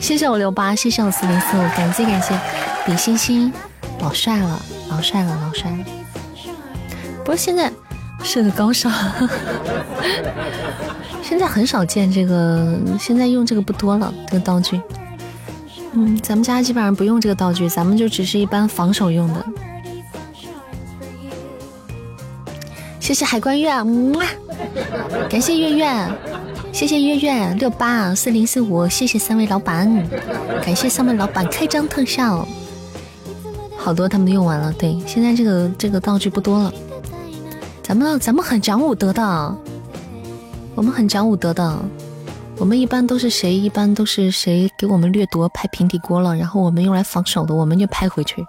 [0.00, 2.38] 谢谢我六八，谢谢我四零四，感谢感谢。
[2.86, 3.52] 比心心，
[4.00, 5.78] 老帅了，老帅了，老帅了。
[7.18, 7.70] 不过现在
[8.22, 8.88] 是个高手，
[11.22, 14.80] 现在很少见这个，现在用这个不多了，这个道具。
[15.92, 19.44] 嗯，咱们家基本上不用这个道具，咱们就只是一般防守用的。
[22.98, 24.22] 谢谢海关月，么，
[25.28, 25.86] 感谢月月，
[26.72, 30.08] 谢谢月月六八四零四五，谢谢三位老板，
[30.62, 32.46] 感谢三位老板开张特效。
[33.76, 36.72] 好多他们用完了，对，现在这个这个道具不多了。
[37.82, 39.56] 咱们咱们很讲武德的，
[40.74, 41.78] 我们很讲武德的。
[42.58, 43.54] 我们一般都是谁？
[43.54, 48.46] 一般都是谁给我们掠夺拍平底锅了，然后我们用来防守的，我们就拍回去。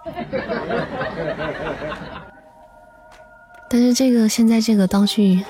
[3.68, 5.42] 但是这个现在这个道具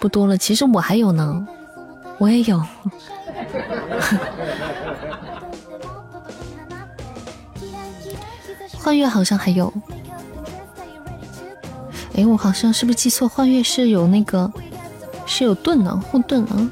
[0.00, 1.46] 不多了，其实我还有呢，
[2.18, 2.60] 我也有。
[8.82, 9.70] 幻月好像还有，
[12.16, 13.28] 哎，我好像是不是记错？
[13.28, 14.50] 幻月是有那个
[15.26, 16.70] 是有盾的护盾啊。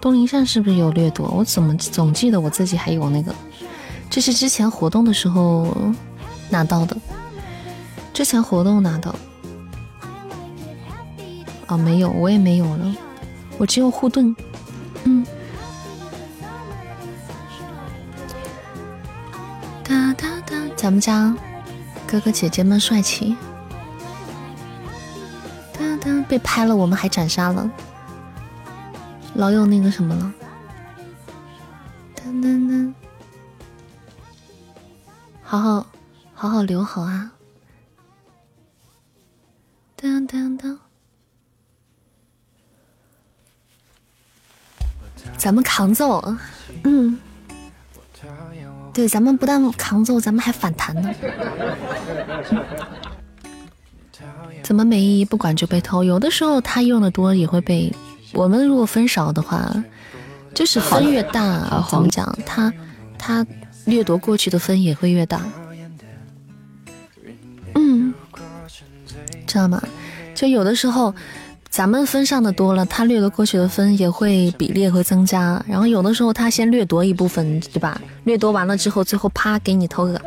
[0.00, 1.28] 东林善是不是有掠夺？
[1.28, 3.32] 我怎么总记得我自己还有那个？
[4.10, 5.72] 这是之前活动的时候
[6.50, 6.96] 拿到的，
[8.12, 9.14] 之前活动拿到。
[11.72, 12.94] 哦，没有，我也没有了，
[13.56, 14.36] 我只有护盾。
[15.04, 15.24] 嗯。
[20.76, 21.32] 咱们家
[22.08, 23.36] 哥哥姐姐们帅气，
[25.72, 27.70] 哒哒被拍了，我们还斩杀了，
[29.34, 30.32] 老有那个什么了，
[32.16, 32.92] 噔噔噔，
[35.44, 35.86] 好好
[36.34, 37.30] 好好留好啊，
[39.96, 40.76] 噔噔噔，
[45.42, 46.36] 咱们扛揍，
[46.84, 47.18] 嗯。
[48.92, 51.10] 对，咱们不但扛揍，咱们还反弹呢。
[54.62, 56.04] 怎么没意义不管就被偷？
[56.04, 57.92] 有的时候他用的多也会被。
[58.34, 59.68] 我们如果分少的话，
[60.54, 62.38] 就是分越大，怎么讲？
[62.46, 62.72] 他
[63.18, 63.44] 他
[63.84, 65.40] 掠夺过去的分也会越大。
[67.74, 68.14] 嗯，
[69.44, 69.82] 知道吗？
[70.36, 71.12] 就有的时候
[71.72, 75.64] 咱们分上的多了，他掠夺过去的分也会比例会增加。
[75.66, 77.98] 然后有的时候他先掠夺一部分，对吧？
[78.24, 80.20] 掠夺完了之后，最后啪给你投个，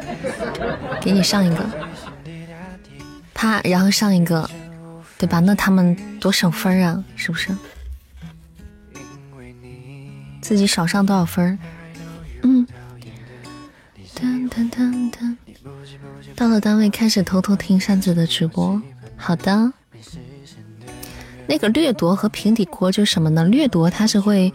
[0.99, 1.63] 给你上一个，
[3.35, 4.49] 啪，然后上一个，
[5.19, 5.39] 对吧？
[5.39, 7.55] 那他们多省分啊，是不是？
[10.41, 11.59] 自己少上多少分？
[12.41, 12.65] 嗯。
[14.15, 15.35] 噔噔噔噔
[16.35, 18.81] 到了单位开始偷偷听扇子的直播，
[19.15, 19.71] 好的。
[21.47, 23.43] 那个掠夺和平底锅就是什么呢？
[23.45, 24.51] 掠夺它是会，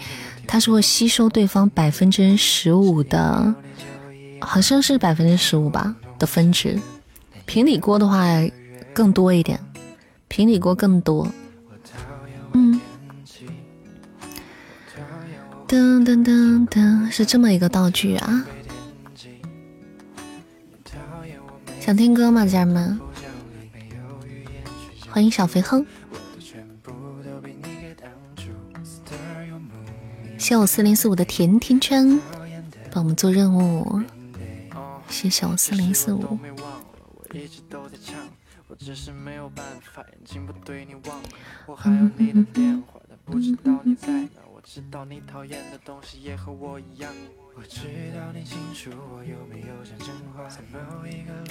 [0.46, 3.54] 它是会吸收对方百分之十五的，
[4.40, 6.78] 好像是百分之十五吧的分值。
[7.46, 8.26] 平底锅的话
[8.92, 9.58] 更多一点，
[10.28, 11.26] 平底锅更多。
[12.52, 12.80] 嗯，
[15.68, 18.44] 噔噔噔噔，是这么一个道具啊。
[21.78, 23.00] 想听歌吗，家人们？
[25.08, 25.84] 欢迎小肥亨。
[30.40, 32.18] 谢我四零四五的甜甜圈，
[32.90, 34.00] 帮我们做任务。
[35.06, 36.38] 谢谢我四零四五。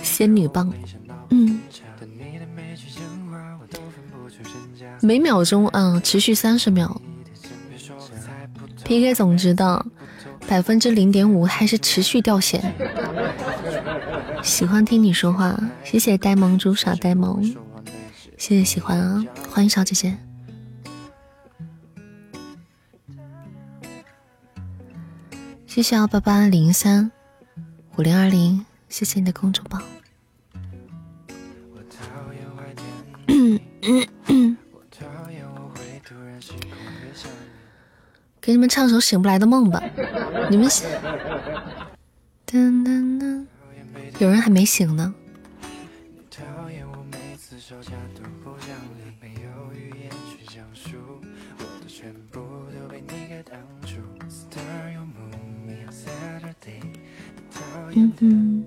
[0.02, 0.74] 仙女棒，
[1.30, 1.62] 嗯，
[5.02, 7.00] 每秒钟嗯持续三十秒。
[8.90, 9.86] PK 总知道，
[10.48, 12.74] 百分之零点五还是持续掉线。
[14.42, 17.56] 喜欢听你说话，谢谢呆萌猪傻呆萌，
[18.36, 20.18] 谢谢喜欢啊，欢迎小姐姐，
[25.68, 27.12] 谢谢幺八八零三
[27.96, 29.80] 五零二零，谢谢你的公主抱。
[33.28, 34.58] 嗯
[38.42, 39.84] 给你们唱首《醒不来的梦》吧，
[40.50, 40.88] 你们醒。
[44.20, 45.14] 有人还没醒呢。
[57.92, 58.66] 嗯嗯。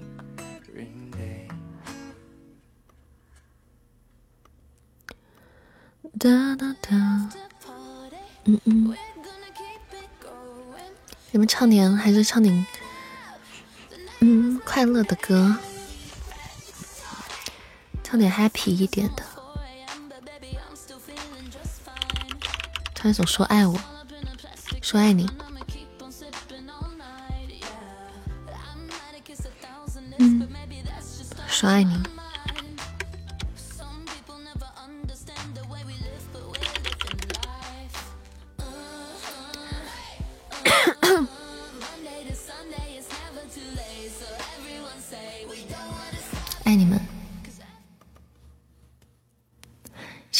[6.18, 7.30] 哒哒哒。
[8.44, 8.94] 嗯嗯。
[11.34, 12.66] 你们唱点还是唱点，
[14.20, 15.56] 嗯，快乐的歌，
[18.04, 19.24] 唱点 happy 一点的，
[22.94, 23.80] 唱一首说爱我，
[24.82, 25.26] 说爱你，
[30.18, 30.46] 嗯，
[31.48, 31.98] 说爱你。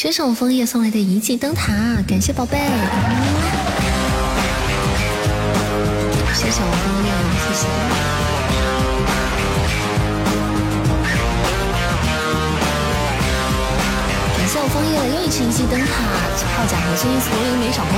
[0.03, 1.71] 谢谢我枫叶送来的一记灯塔，
[2.05, 2.57] 感谢宝贝。
[6.33, 7.63] 谢谢我枫叶，谢谢。
[14.35, 15.87] 感谢我枫叶又一次一记灯塔，
[16.53, 17.95] 好家伙这一次我也没少挂。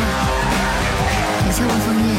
[1.41, 2.13] 感谢我枫叶。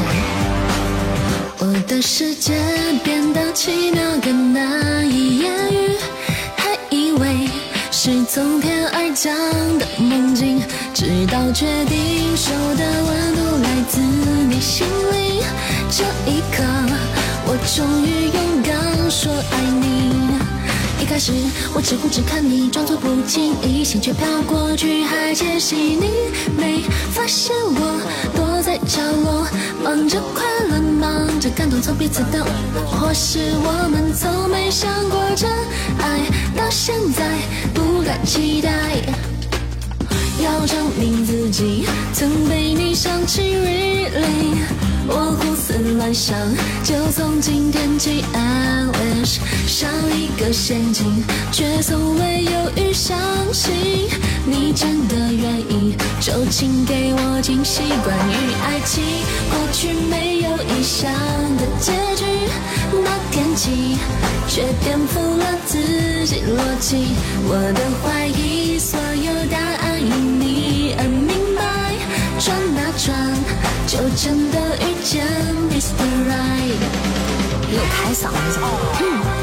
[1.59, 2.59] 我的世界
[3.05, 5.87] 变得奇妙，更难以言喻。
[7.89, 8.87] 是从天
[9.17, 9.33] 而降
[9.79, 10.61] 的梦境，
[10.93, 15.41] 直到确定手的温度来自你心里，
[15.89, 16.61] 这一刻
[17.47, 20.13] 我终于勇敢说爱你。
[21.01, 21.31] 一开始
[21.73, 26.11] 我只顾着看你，装作不经意，心却飘过去，还窃喜你，
[26.55, 27.99] 没发现我
[28.35, 28.46] 多
[28.87, 29.45] 角落，
[29.83, 32.43] 忙着快乐，忙着感动，从彼此的，
[32.85, 35.49] 或是我们从没想过真
[35.99, 36.21] 爱，
[36.55, 37.25] 到现在
[37.73, 38.71] 不敢期待，
[40.41, 44.55] 要证明自己曾被你想起，really。
[45.09, 46.37] 我胡思乱想，
[46.83, 48.85] 就从今天起爱
[49.67, 51.05] 上一个陷阱，
[51.51, 53.17] 却从未犹豫相
[53.51, 53.73] 信
[54.45, 57.81] 你真的愿意，就请给我惊喜。
[58.03, 59.03] 关于爱情，
[59.49, 61.11] 过去没有意想
[61.57, 62.23] 的结局，
[63.03, 63.97] 那天起
[64.47, 65.77] 却颠覆了自
[66.25, 67.07] 己逻辑，
[67.49, 71.61] 我的怀疑，所有答案因你而明白，
[72.39, 73.07] 转啊转。
[73.87, 75.25] 就真的遇见
[75.71, 76.03] Mr.
[76.27, 76.81] Right，
[77.69, 78.29] 别开嗓
[79.01, 79.37] 嗯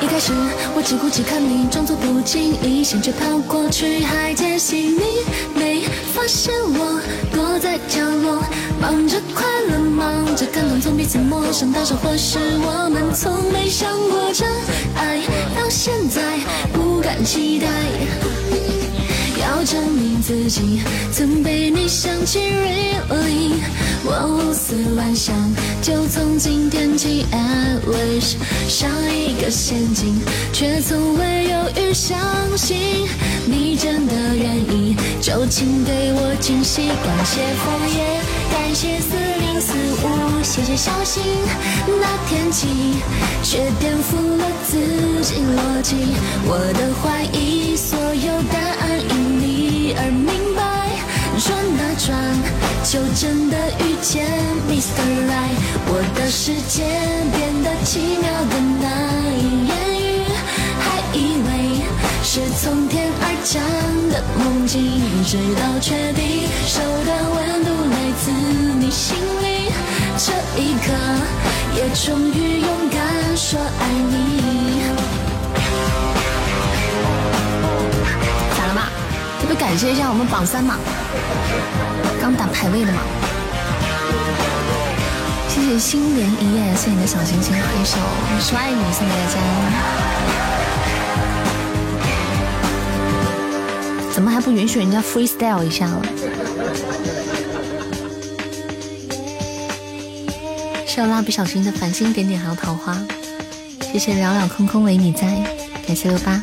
[0.00, 0.32] 一开始
[0.74, 5.02] 我只顾着看你装作不经意险却跑过去还窃喜你
[5.54, 5.82] 没
[6.14, 6.98] 发现我
[7.30, 8.42] 躲在角落
[8.80, 14.32] 忙着快乐，忙着感动，从彼此陌生到熟，或是我们从没想过。
[14.32, 14.46] 真
[14.94, 15.20] 爱，
[15.54, 16.20] 到现在
[16.72, 17.66] 不敢期待。
[19.40, 23.52] 要证明自己曾被你想起，really，
[24.04, 25.34] 我胡思乱想，
[25.80, 28.34] 就从今天起，I wish，
[28.68, 30.20] 上一个陷阱，
[30.52, 32.18] 却从未犹豫相
[32.56, 33.08] 信
[33.46, 34.95] 你真的愿意，
[35.26, 36.86] 就请给我惊喜。
[36.86, 37.98] 感谢枫叶，
[38.52, 39.74] 感谢四零四
[40.06, 41.20] 五，谢谢小心
[42.00, 42.68] 那天起，
[43.42, 44.78] 却颠覆了自
[45.22, 45.96] 己逻辑，
[46.46, 50.62] 我的怀疑，所有答案因你而明白，
[51.42, 52.14] 转啊转，
[52.84, 54.30] 就真的遇见
[54.70, 55.02] Mr.
[55.26, 55.58] Right，
[55.88, 56.86] 我的世界
[57.34, 58.86] 变得奇妙的难
[59.34, 59.74] 以言，
[62.36, 63.64] 是从天而降
[64.12, 64.92] 的梦境，
[65.24, 68.30] 直到确定手的温度来自
[68.76, 69.72] 你心里，
[70.18, 70.92] 这一刻
[71.74, 73.00] 也终于勇敢
[73.34, 74.84] 说爱你。
[78.54, 78.82] 咋了嘛？
[79.40, 80.76] 这不感谢一下我们榜三嘛？
[82.20, 83.00] 刚打排位的嘛？
[85.48, 87.96] 谢谢心莲一夜，谢谢你的小心心，黑手
[88.40, 90.55] 说爱你，送给大家。
[94.36, 96.02] 还不允许人家 freestyle 一下了？
[100.86, 102.94] 谢谢蜡笔小新的繁星点点还有桃花，
[103.80, 105.26] 谢谢寥寥空空唯你在，
[105.86, 106.38] 感谢六八。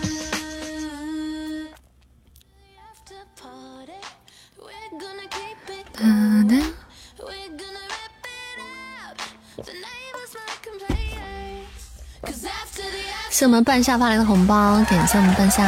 [13.30, 15.64] 谢谢我们半夏发来的红包，感谢我们半夏，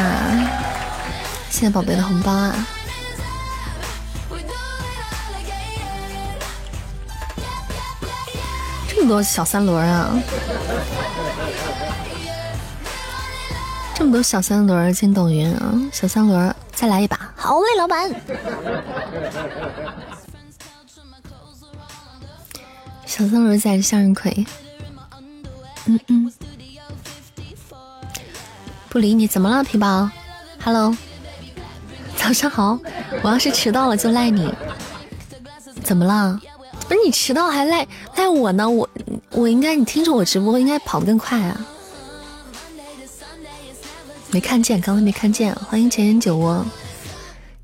[1.55, 2.67] 谢谢宝贝的红包啊！
[8.89, 10.21] 这么多小三轮啊！
[13.95, 15.73] 这么多小三轮筋斗云啊！
[15.93, 17.17] 小三轮，再来一把！
[17.37, 18.13] 好嘞，老板。
[23.05, 24.45] 小三轮在向日葵。
[25.85, 26.33] 嗯嗯。
[28.89, 30.09] 不理你，怎么了，皮包
[30.61, 30.93] ？Hello，
[32.25, 32.79] 早上好。
[33.21, 34.51] 我要是迟到了就赖你，
[35.83, 36.41] 怎么了？
[36.87, 38.67] 不是你迟到还赖赖我呢？
[38.67, 38.89] 我
[39.29, 41.63] 我应该你听着我直播应该跑得更快啊。
[44.31, 45.53] 没看见，刚才没看见。
[45.53, 46.65] 欢迎浅浅酒窝。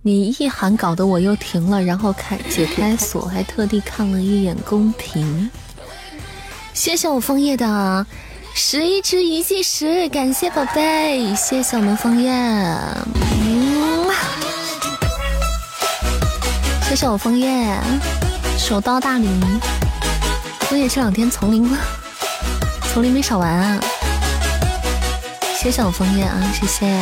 [0.04, 5.50] 你一喊搞得我又停了，然后开解开锁，还特地看了一眼公屏。
[6.72, 8.06] 谢谢我枫叶的
[8.54, 12.32] 十一只一计时，感谢宝贝，谢谢我们枫叶，
[16.92, 17.80] 谢谢我枫叶，
[18.58, 19.26] 手刀大礼，
[20.60, 21.74] 枫叶这两天丛林
[22.92, 23.80] 丛林没少玩啊，
[25.58, 27.02] 谢谢我枫叶啊，谢谢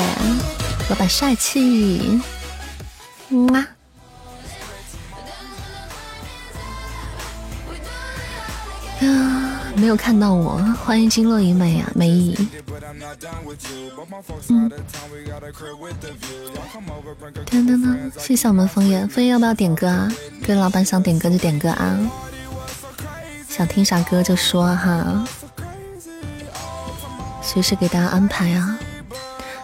[0.89, 2.21] 老板帅气。
[3.29, 3.65] 么
[9.01, 9.38] 啊，
[9.75, 12.35] 没有看到我，欢迎金落一美啊，美姨。
[14.49, 14.69] 嗯，
[17.45, 20.11] 噔噔噔，谢谢我们枫叶，枫叶要不要点歌啊？
[20.45, 21.97] 各位老板想点歌就点歌啊，
[23.47, 25.25] 想听啥歌就说哈，
[27.41, 28.77] 随时给大家安排啊。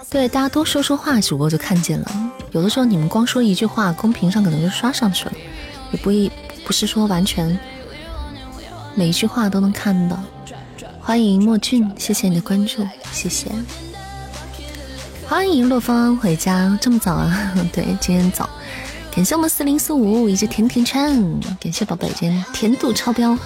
[0.10, 2.32] 对，大家多说说话，主播就看见了。
[2.51, 5.34] 有的时候你们光说一句话，公屏上可能就刷上去了，
[5.91, 6.32] 也不一
[6.66, 7.60] 不是说完全
[8.96, 10.18] 每一句话都能看到。
[11.02, 13.52] 欢迎莫俊，谢谢你的关注，谢谢。
[15.28, 17.54] 欢迎洛风回家，这么早啊？
[17.74, 18.50] 对，今天早。
[19.12, 23.38] 感谢我们四零四五以及甜甜圈，感谢宝贝，今天甜度超标，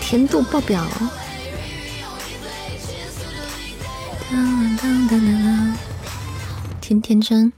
[0.00, 0.86] 甜度爆表。
[6.80, 7.52] 甜甜圈。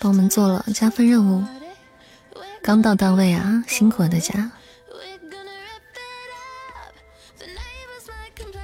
[0.00, 1.44] 帮我们做了加分任务，
[2.62, 4.50] 刚到单位啊，辛苦了大家。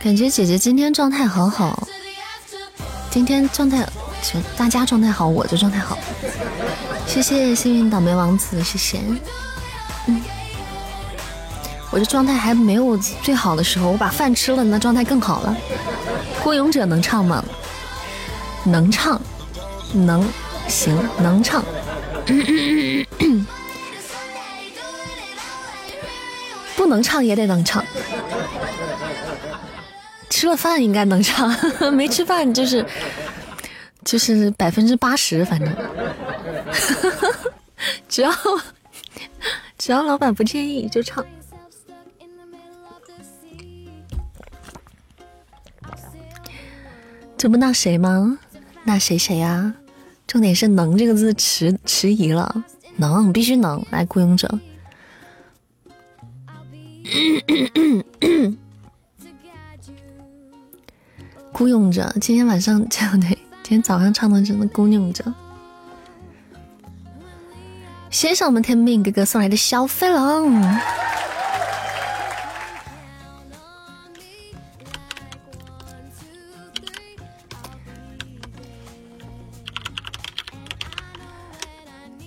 [0.05, 1.89] 感觉姐姐今天状态好好，
[3.11, 3.89] 今天状态
[4.55, 5.97] 大家状态好，我就状态好。
[7.07, 9.01] 谢谢幸运倒霉王子，谢谢。
[10.07, 10.21] 嗯，
[11.91, 15.57] 我这状态还没有最好的时候，我把饭吃了，那状态更好了。
[16.43, 17.43] 郭勇者能唱吗？
[18.63, 19.19] 能唱，
[19.95, 20.23] 能。
[20.69, 21.65] 行，能唱，
[26.77, 27.83] 不能唱也得能唱。
[30.35, 31.49] 吃了饭应该能唱，
[31.95, 32.85] 没吃饭就是
[34.05, 35.73] 就是百分之八十，反正，
[38.09, 38.33] 只要
[39.79, 41.25] 只要老板不介意就唱。
[47.39, 48.37] 这不那谁吗？
[48.83, 49.73] 那谁谁呀？
[50.27, 52.65] 重点是“能”这个字迟迟疑了，
[52.97, 54.59] 能必须能来雇佣者。
[61.65, 65.25] 孤勇者，今天晚上这样的，今天早上唱的真的孤勇者。
[68.11, 70.63] 谢谢我们天命哥哥送来的小飞龙。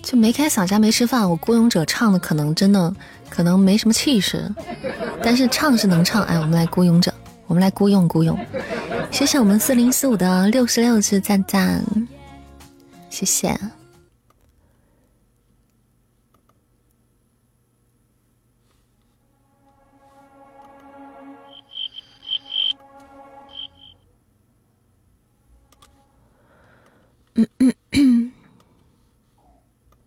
[0.02, 2.92] 就没开嗓家没吃饭，我孤勇者唱的可能真的
[3.30, 4.52] 可能没什么气势，
[5.22, 6.24] 但是唱是能唱。
[6.24, 7.14] 哎，我们来孤勇者，
[7.46, 8.36] 我们来孤勇孤勇。
[9.18, 11.84] 谢谢我们四零四五的六十六次赞赞，
[13.10, 13.58] 谢谢。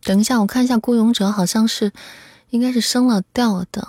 [0.06, 1.92] 等一下，我看一下孤勇者，好像是
[2.52, 3.86] 应该是升了调的。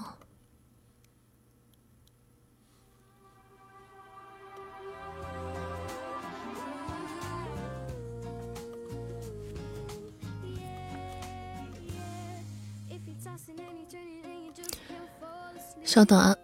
[15.93, 16.35] 稍等啊，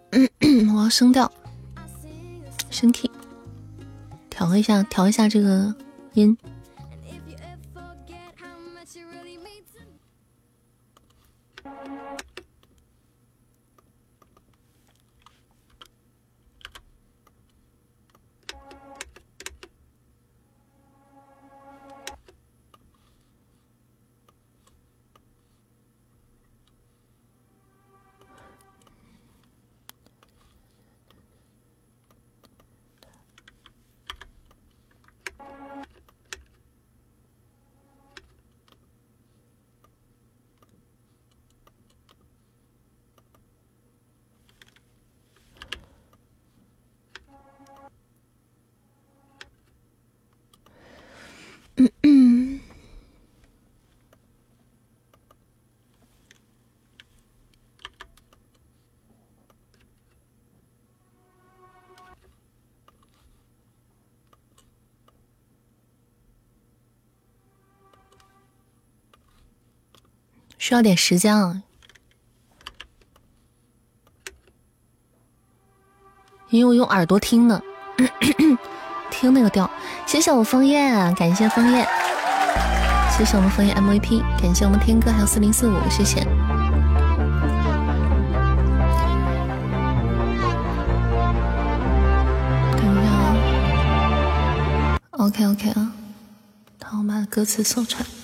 [0.74, 1.32] 我要声调，
[2.68, 3.10] 身体
[4.28, 5.74] 调一下，调一下这个
[6.12, 6.36] 音。
[70.68, 71.62] 需要点时间啊，
[76.50, 77.62] 因为我用耳朵听的，
[79.10, 79.70] 听那个调。
[80.04, 81.88] 谢谢我枫叶，感谢枫叶，
[83.16, 86.22] 谢谢我们枫叶 MVP，感谢我们天哥还有四零四五，谢谢。
[92.76, 93.10] 等一下
[95.12, 95.92] ，OK OK 啊，
[96.84, 98.17] 好，我把歌词搜出来。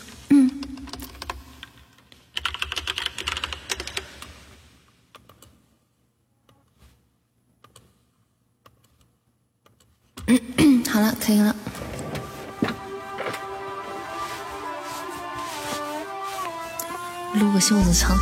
[17.67, 18.15] 袖子长。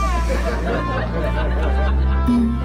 [2.28, 2.56] 嗯。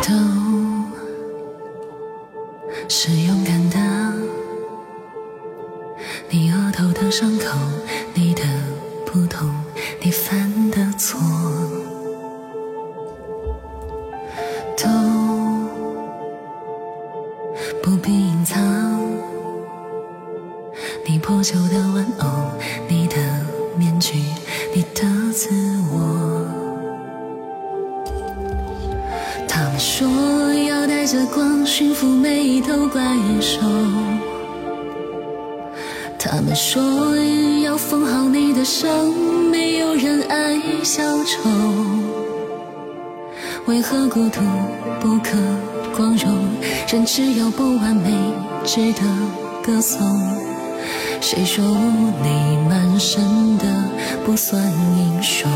[0.00, 0.14] 都
[2.88, 3.78] 是勇敢的
[6.28, 7.58] 你额头的伤口
[8.14, 8.42] 你的
[9.04, 9.52] 不同
[10.00, 11.89] 你犯的错。
[14.80, 15.19] tone.
[43.70, 44.40] 为何孤独
[44.98, 45.38] 不可
[45.96, 46.36] 光荣，
[46.88, 48.10] 人只有不完美
[48.64, 49.02] 值得
[49.62, 50.00] 歌颂。
[51.20, 53.22] 谁说污泥满身
[53.58, 53.64] 的
[54.24, 54.60] 不算
[54.98, 55.48] 英雄？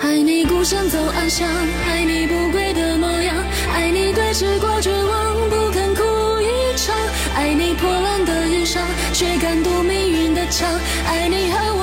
[0.00, 1.48] 爱你孤身走暗巷，
[1.88, 3.34] 爱你不跪的模样，
[3.74, 6.02] 爱你对峙过绝望不肯哭
[6.40, 6.94] 一场，
[7.34, 8.78] 爱你破烂的衣裳
[9.12, 10.70] 却敢堵命运的枪，
[11.08, 11.82] 爱你和我。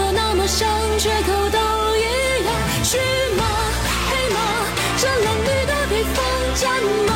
[0.49, 0.65] 袖。
[6.59, 7.08] 想你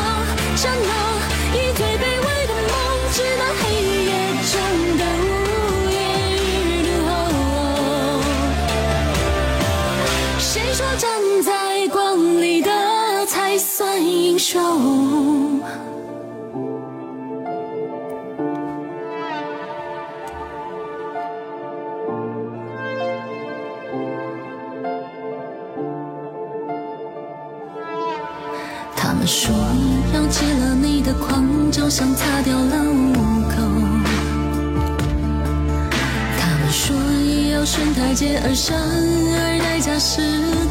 [38.65, 40.21] 生而，代价是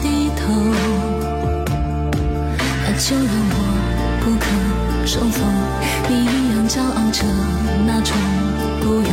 [0.00, 0.48] 低头。
[2.80, 3.56] 那就让我
[4.24, 4.44] 不可
[5.04, 5.44] 收放，
[6.08, 7.22] 你一样骄傲着
[7.86, 8.16] 那种
[8.80, 9.12] 不用。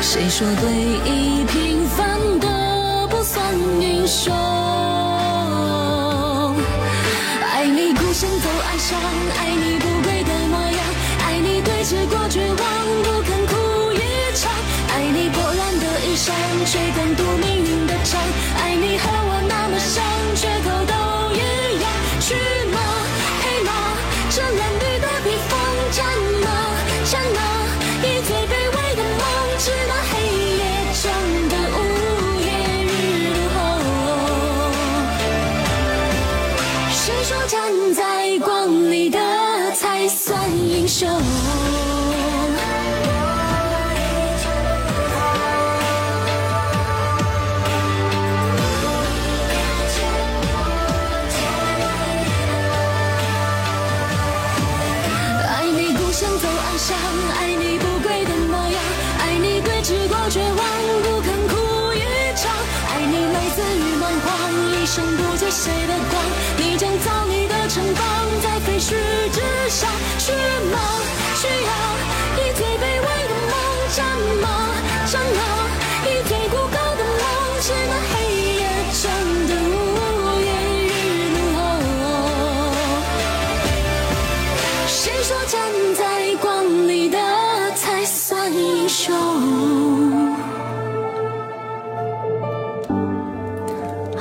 [0.00, 0.64] 谁说对
[1.04, 1.29] 弈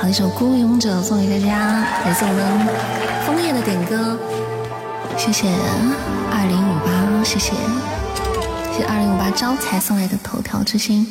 [0.10, 2.68] 一首《孤勇者》送给大家，来自我们
[3.28, 4.18] 枫叶的点歌。
[5.16, 5.48] 谢谢
[6.32, 7.54] 二零五八，谢谢。
[8.74, 11.06] 谢谢二零五八招财送来的头条之心，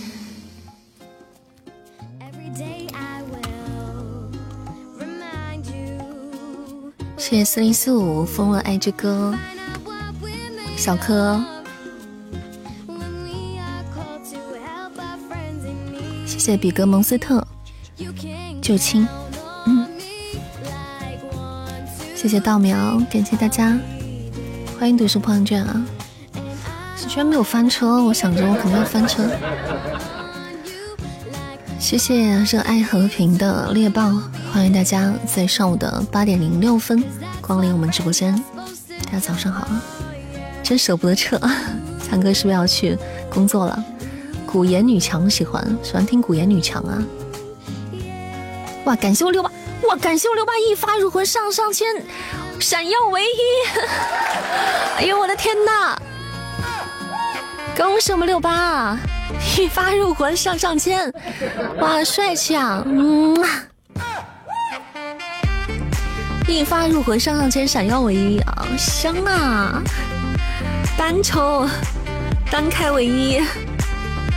[7.16, 9.32] 谢谢四零四五疯了爱之歌，
[10.76, 11.40] 小柯，
[16.26, 17.46] 谢谢比格蒙斯特，
[18.68, 19.08] 就亲，
[22.14, 23.78] 谢谢稻苗，感谢大家。
[24.78, 25.82] 欢迎读书破万卷啊！
[27.08, 29.24] 居然没有翻车，我想着我肯定要翻车。
[31.78, 34.12] 谢谢热爱和平的猎豹，
[34.52, 37.02] 欢迎大家在上午的八点零六分
[37.40, 38.38] 光临我们直播间。
[39.06, 39.66] 大家早上好，
[40.62, 41.40] 真舍不得撤。
[42.06, 42.98] 强哥是不是要去
[43.30, 43.82] 工作了？
[44.44, 47.02] 古言女强喜欢，喜欢听古言女强啊！
[48.88, 49.50] 哇，感谢我六八，
[49.82, 51.86] 哇，感谢我六八一发入魂上上签。
[52.58, 53.78] 闪耀唯一！
[54.96, 55.94] 哎呦我的天哪！
[57.76, 58.98] 恭喜我们六八
[59.58, 61.12] 一发入魂上上签，
[61.80, 62.82] 哇帅气啊！
[62.86, 63.36] 嗯，
[66.48, 69.82] 一发入魂上上签，闪耀唯一啊，香啊！
[70.96, 71.68] 单抽
[72.50, 73.38] 单开唯一，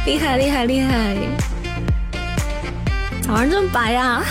[0.06, 1.16] 厉害厉害厉害！
[3.32, 4.22] 早上这么白呀？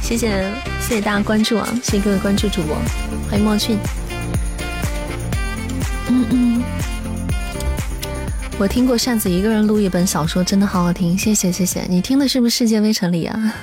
[0.00, 0.48] 谢谢。
[0.80, 1.68] 谢谢大家关注啊！
[1.82, 2.76] 谢谢各位关注主播，
[3.28, 3.76] 欢迎莫俊。
[6.06, 6.62] 嗯嗯，
[8.58, 11.18] 我听过扇子一个人录一本小说，真的好好听。
[11.18, 13.54] 谢谢谢谢，你听的是不是《世界微城》里啊？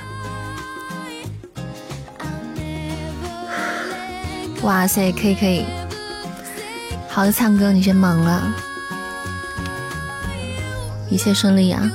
[4.63, 5.63] 哇塞，可以可以。
[7.07, 8.53] 好的，灿哥，你先忙了，
[11.09, 11.89] 一切顺利啊。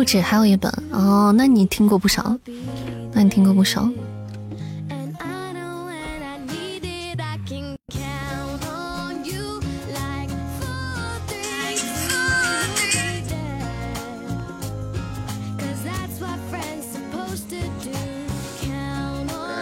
[0.00, 1.30] 不止，还有一本哦。
[1.36, 2.34] 那你听过不少，
[3.12, 3.86] 那你听过不少。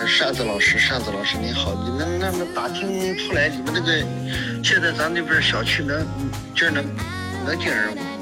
[0.07, 2.87] 扇子老师，扇子老师你好，你们那么打听
[3.19, 4.07] 出来，你们那个
[4.63, 6.07] 现在咱那边小区能
[6.55, 6.85] 今儿能
[7.45, 8.18] 能进人不？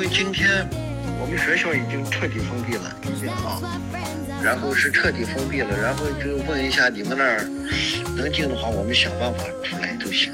[0.00, 0.66] 因为今天
[1.20, 2.88] 我们学校已经彻底封闭了
[3.44, 3.60] 啊，
[4.42, 7.44] 然后是彻底封闭了，然后就问一下你们那儿
[8.16, 10.32] 能进的话，我们想办法出来就行。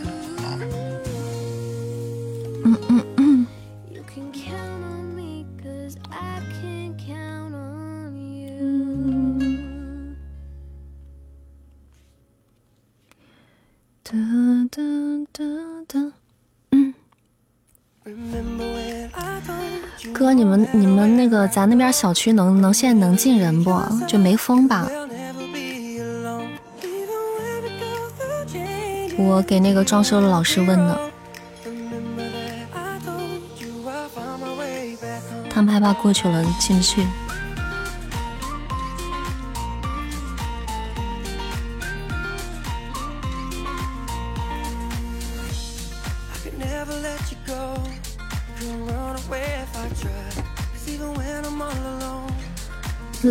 [20.19, 23.79] 哥，你们你们那个咱那边小区能能现在能进人不？
[24.09, 24.89] 就没封吧？
[29.19, 30.99] 我给那个装修的老师问的，
[35.51, 37.03] 他们害怕过去了进不去。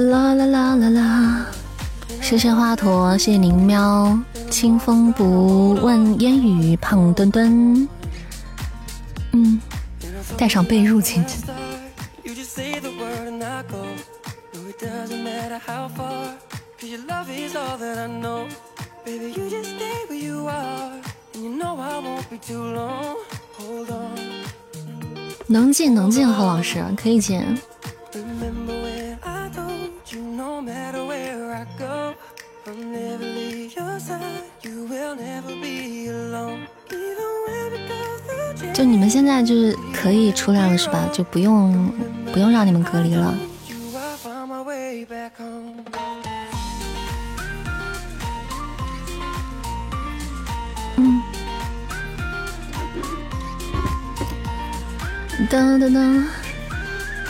[0.04, 1.46] 啦啦啦啦啦！
[2.22, 4.18] 谢谢华佗，谢谢林喵，
[4.50, 7.88] 清风不问烟雨，胖墩墩。
[9.32, 9.60] 嗯，
[10.38, 11.38] 带上被褥进去。
[25.48, 27.42] 能进能进，何老师可以进。
[38.76, 41.08] 就你们现在就是可以出来了是吧？
[41.14, 41.90] 就不用
[42.34, 43.34] 不用让你们隔离了。
[50.98, 51.22] 嗯。
[55.50, 56.26] 噔噔噔！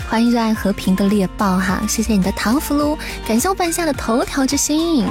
[0.09, 5.05] 欢迎热爱和平的猎豹哈，谢谢你的糖葫芦，感谢我半夏的头条之心。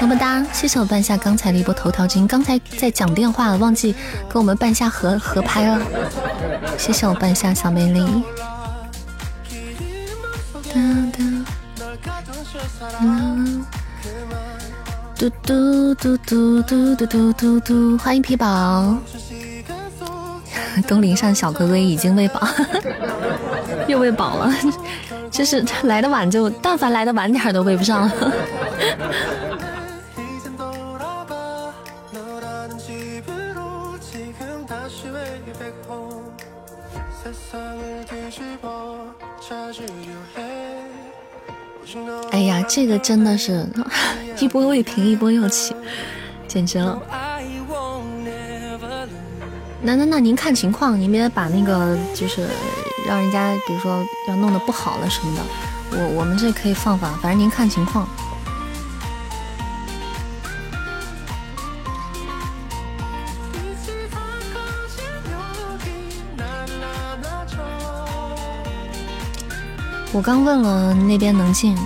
[0.00, 0.44] 么么哒！
[0.52, 3.94] 谢谢我半夏刚才的一波头条金，刚才在讲电话，忘记
[4.28, 5.80] 跟我们半夏合合拍了。
[6.76, 8.22] 谢谢我半夏小美丽。
[15.16, 17.98] 嘟嘟嘟嘟嘟嘟嘟嘟嘟！
[17.98, 18.98] 欢迎皮宝。
[20.86, 22.46] 东陵上小龟龟已经喂饱，
[23.86, 24.52] 又喂饱了。
[25.30, 28.10] 就是来的晚，就但凡来的晚点都喂不上。
[42.30, 43.66] 哎呀，这个真的是
[44.40, 45.74] 一波未平一波又起，
[46.48, 47.00] 简直了！
[49.82, 52.46] 那那那您看情况，您别把那个就是
[53.06, 55.42] 让人家，比如说要弄得不好了什么的，
[55.98, 58.08] 我我们这可以放放，反正您看情况。
[70.14, 71.76] 我刚问了那边能进。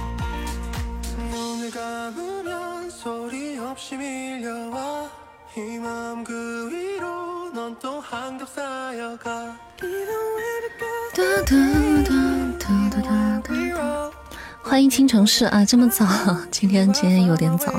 [14.63, 16.07] 欢迎青城市啊，这么早？
[16.51, 17.73] 今天今天有点早，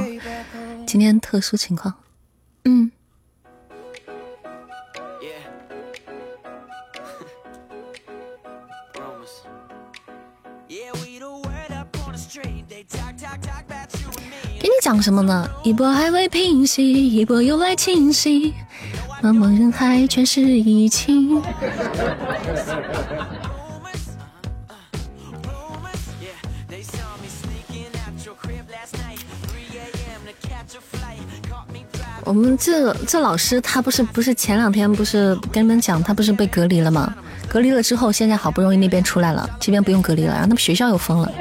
[0.88, 1.94] 今天特殊情况。
[2.66, 2.92] 嗯。
[14.82, 15.50] 讲什么呢？
[15.64, 18.54] 一波还未平息，一波又来侵袭，
[19.22, 21.42] 茫茫人海全是疫情。
[32.24, 37.14] 我们这这老师他不是不是前两天不是跟你们讲他不是被隔离了吗？
[37.48, 41.32] 隔离了之后，现在好不容易那边出来了，这边不用隔离了，然后他们学校又封了。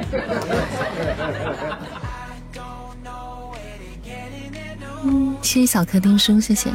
[5.49, 6.71] 谢谢小客厅叔，谢谢。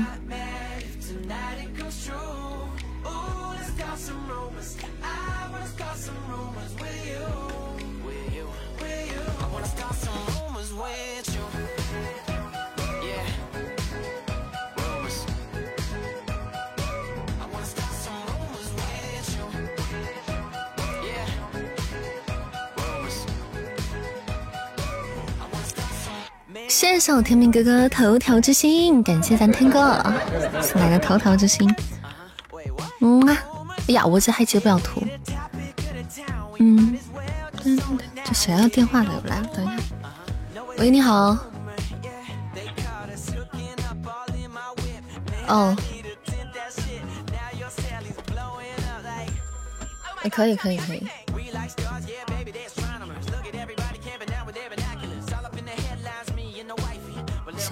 [26.73, 30.03] 谢谢我天明哥哥头条之心，感谢咱天哥
[30.59, 31.71] 送来的头条之心。
[32.99, 33.37] 嗯啊，
[33.87, 35.03] 哎呀，我这还截不了图。
[36.57, 36.97] 嗯，
[38.25, 39.09] 这谁要电话的？
[39.25, 39.83] 来了，等一下。
[40.79, 41.37] 喂，你好。
[45.47, 45.77] 哦。
[50.31, 51.07] 可以，可以，可以。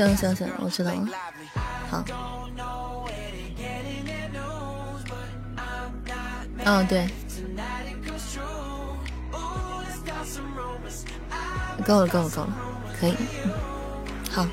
[0.07, 1.07] 行行行，我知道了。
[1.89, 2.03] 好。
[6.65, 7.07] 嗯，对。
[11.85, 12.49] 够了，够了，够了，
[12.99, 13.15] 可以。
[14.31, 14.45] 好。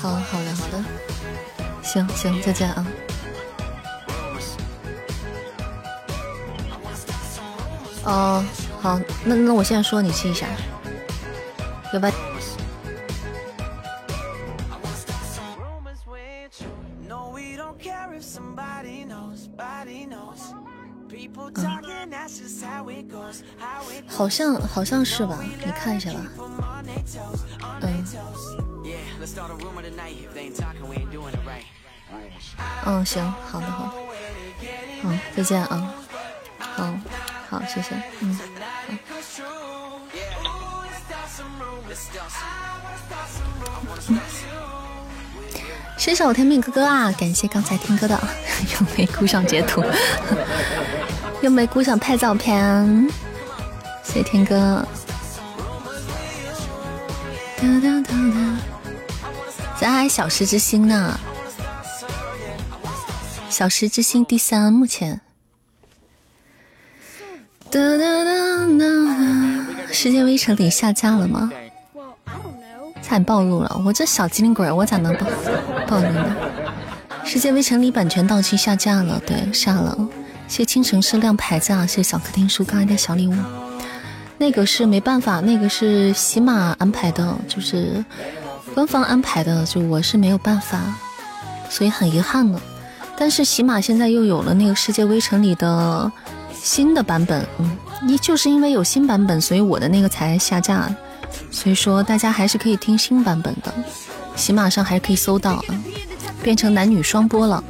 [0.00, 0.84] 好好的，好的。
[1.82, 2.86] 行行，再见啊。
[8.04, 8.44] 哦，
[8.80, 10.46] 好，那那我现在说，你记一下，
[11.90, 12.10] 对吧？
[24.16, 26.20] 好像好像是吧，你看一下吧。
[27.80, 28.04] 嗯。
[32.86, 33.90] 嗯，行，好的，好的。
[35.02, 35.94] 好，再见啊。
[36.58, 36.94] 好。
[37.50, 37.90] 好，谢谢。
[38.20, 38.38] 嗯，
[45.96, 47.12] 谢谢我天命哥哥啊！
[47.12, 48.20] 感谢刚才听歌的，
[48.74, 49.82] 又没顾上截图，
[51.42, 53.08] 又没顾上拍照片。
[54.14, 54.86] 谢天哥。
[59.80, 61.18] 咱还小时之星呢，
[63.50, 65.20] 小时之星第三，目前。
[67.72, 69.92] 哒哒哒哒！
[69.92, 71.50] 世界微尘里下架了吗？
[73.02, 75.26] 惨暴露了，我这小机灵鬼，我咋能暴
[75.88, 76.36] 暴露呢？
[77.24, 79.98] 世界微尘里版权到期下架了，对，下了。
[80.46, 81.84] 谢倾城是亮牌子啊！
[81.84, 83.34] 谢谢小客厅叔刚才的小礼物。
[84.38, 88.04] 那个是没办法，那个是喜马安排的，就是
[88.74, 90.80] 官方安排的，就我是没有办法，
[91.68, 92.60] 所以很遗憾呢。
[93.16, 96.10] 但是喜马现在又有了那个世界微尘里的。
[96.56, 97.76] 新的版本，嗯，
[98.06, 100.88] 你就是因为有新版本，所以我的那个才下架。
[101.50, 103.70] 所以说，大家还是可以听新版本的，
[104.34, 105.64] 喜马上还是可以搜到啊。
[106.42, 107.62] 变成男女双播了，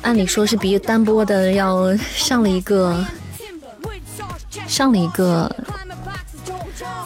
[0.00, 3.04] 按理说是比单播的要上了一个，
[4.70, 5.54] 上了一个。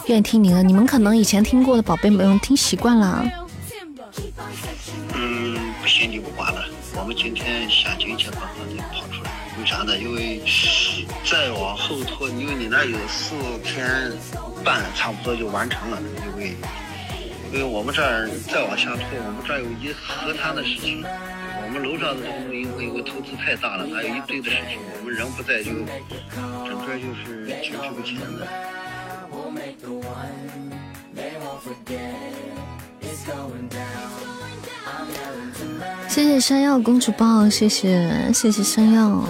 [0.05, 3.25] 愿意听你的，你们可能以前听过的宝贝们听习惯了。
[5.15, 6.63] 嗯，不行就不管了，
[6.95, 8.47] 我们今天下金去把它
[8.93, 9.31] 跑出来。
[9.59, 9.97] 为啥呢？
[9.97, 10.43] 因为
[11.25, 13.33] 再往后拖，因为你那有四
[13.63, 14.11] 天
[14.63, 15.97] 半，差不多就完成了。
[16.27, 16.55] 因为
[17.51, 21.03] 因为我们这儿再往下拖，我们这儿有一河滩的事情。
[21.75, 24.79] 我们楼上的这个因为因为投资太大了，还有一堆的事情。
[24.97, 25.73] 我们人不在，就
[26.63, 28.47] 整个就是挺值不钱的。
[36.07, 39.21] 谢谢山药公主抱，谢谢谢谢山药。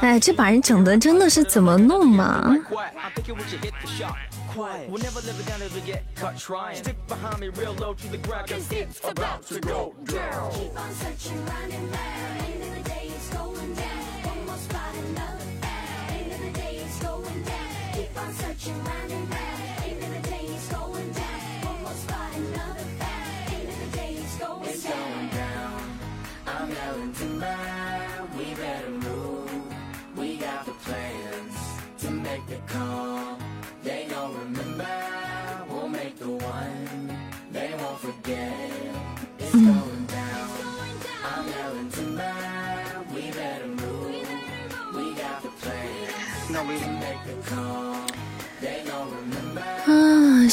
[0.00, 2.54] 哎，这把人整的真的是怎么弄嘛？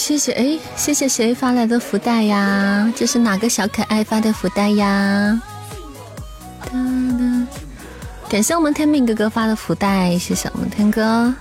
[0.07, 2.93] 谢谢哎，谢谢谁发来的福袋呀？
[2.95, 5.41] 这是哪个小可爱发的福袋呀？
[8.29, 11.33] 感谢我们天命哥哥发的福袋，谢谢我们天哥。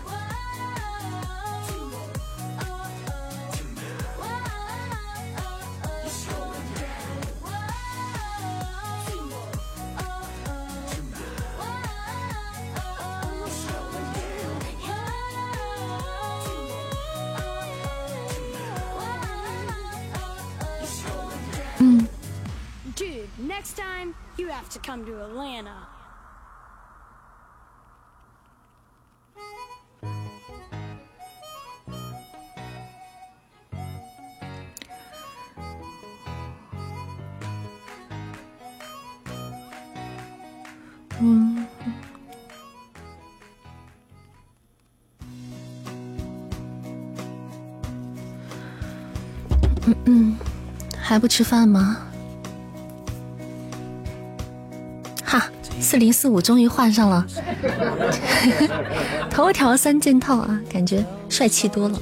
[51.14, 51.98] 还不吃饭吗？
[55.24, 57.24] 哈，四零四五终于换上了，
[59.30, 61.96] 头条三件套啊，感觉帅气多了。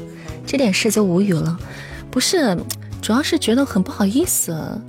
[0.47, 1.59] 这点事就无语了，
[2.11, 2.57] 不是，
[3.03, 4.81] 主要是觉得很不好意思，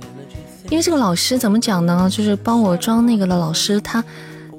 [0.70, 2.08] 因为这个老师怎么讲呢？
[2.10, 4.02] 就是帮我装那个的老师，他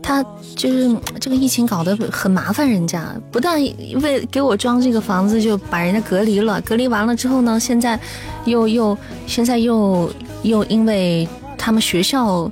[0.08, 0.24] 他
[0.56, 3.60] 就是这个疫情搞得很麻烦，人家不但
[4.04, 8.00] 为给我装这个房子就把人家隔离了，隔离完了之后呢，现在
[8.46, 8.96] 又又
[9.26, 10.08] 现在又
[10.44, 11.28] 又因为
[11.58, 12.50] 他们学校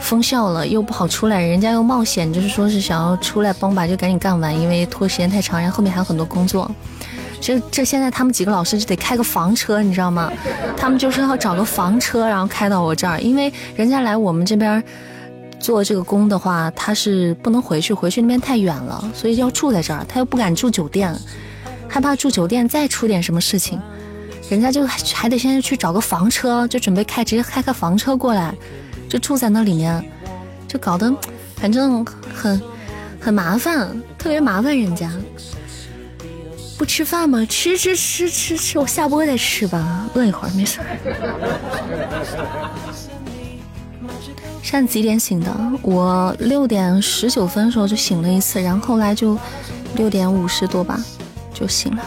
[0.00, 6.68] 封校了，又不好出来，人家又冒险，就是说是想要出来帮把就赶紧干完，因为拖时间太长，然后后面还有很多工作。
[7.40, 10.28] 这这现在他们几个老师就得开个房车，你知道吗？
[10.76, 14.82] 他们就是要找个房车，然后开到我这儿，因为人家来我们这边
[15.64, 20.04] 做这个工的话，他是不能回去，回去那边太远了，所以要住在这儿。
[20.06, 21.18] 他又不敢住酒店，
[21.88, 23.80] 害怕住酒店再出点什么事情，
[24.50, 28.54] 人家就还得先去找个房车，就准备开直接开个房车过来，
[29.08, 30.04] 就住在那里面，
[30.68, 31.10] 就搞得
[31.56, 32.04] 反正
[32.34, 32.60] 很
[33.18, 33.88] 很麻烦，
[34.18, 35.10] 特别麻烦人家。
[36.76, 37.42] 不吃饭吗？
[37.48, 40.80] 吃吃吃吃吃，我下播再吃吧，饿一会儿没事。
[44.72, 45.54] 在几点醒的？
[45.82, 49.38] 我六点十九分的时候就醒了一次，然后后来就
[49.94, 50.98] 六点五十多吧
[51.52, 52.02] 就醒了。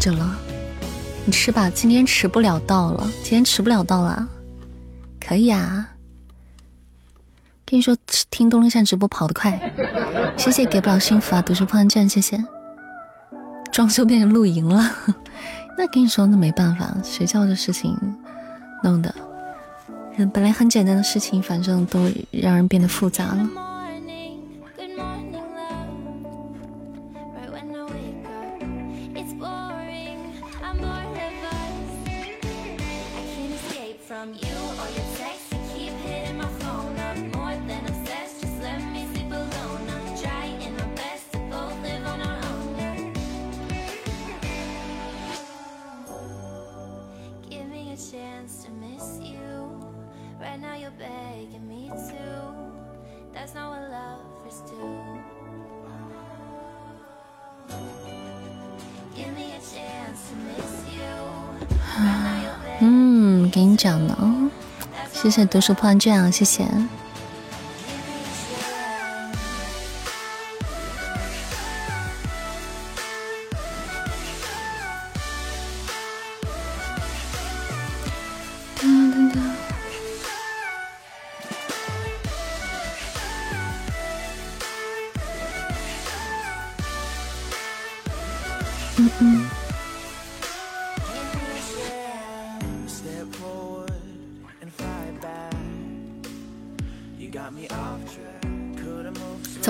[0.00, 0.34] 着了，
[1.26, 1.70] 你吃吧。
[1.70, 4.26] 今天迟不了到了，今天迟不了到了，
[5.20, 5.90] 可以啊。
[7.66, 7.96] 跟你说，
[8.30, 9.60] 听东林山直播跑得快，
[10.36, 12.42] 谢谢给不了幸福啊，读书破万卷，谢谢。
[13.70, 14.90] 装修变成露营了，
[15.78, 17.96] 那跟你说那没办法，学校的事情
[18.82, 19.14] 弄的，
[20.32, 23.48] 本来很简单的事情，反正都让人变得复杂了。
[65.40, 66.66] 谢读书破万卷啊，谢谢。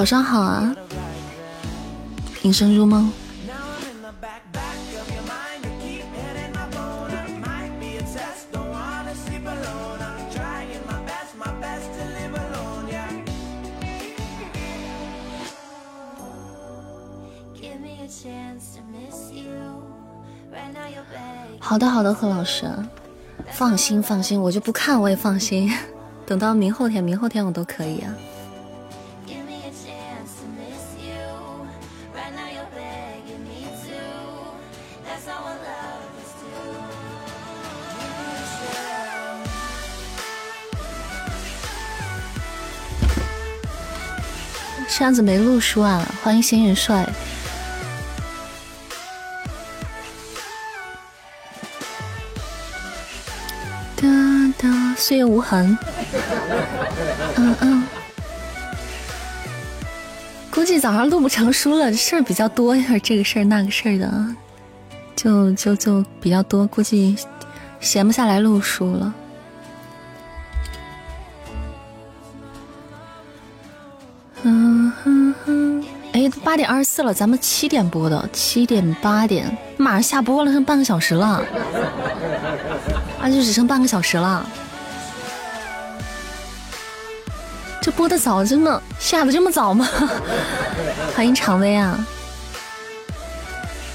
[0.01, 0.75] 早上好啊，
[2.41, 3.13] 隐身入梦。
[21.59, 22.67] 好的，好的，何老师，
[23.51, 25.71] 放心，放心，我就不看，我也放心。
[26.25, 28.15] 等到明后天，明后天我都可以啊。
[45.01, 46.07] 这样子没录书啊！
[46.23, 47.09] 欢迎仙人帅。
[53.97, 54.07] 哒
[54.59, 55.79] 哒，岁月无痕。
[57.37, 57.83] 嗯嗯。
[60.51, 64.37] 估计早上录不成书了，事儿比较多，这个事儿那个事儿的，
[65.17, 67.17] 就就就比较多，估计
[67.81, 69.15] 闲不下来录书了。
[76.51, 81.41] 八点二十四了，咱们七点播的，七点八点，马上下播了，剩半个小时了，
[83.23, 84.45] 那就只剩半个小时了。
[87.81, 89.89] 这播的早，真的下的这么早吗？
[91.15, 92.05] 欢迎常威啊！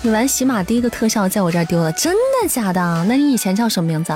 [0.01, 3.05] 你玩喜马第一个特效在我这儿丢了，真的假的？
[3.09, 4.13] 那你以前叫什么名字？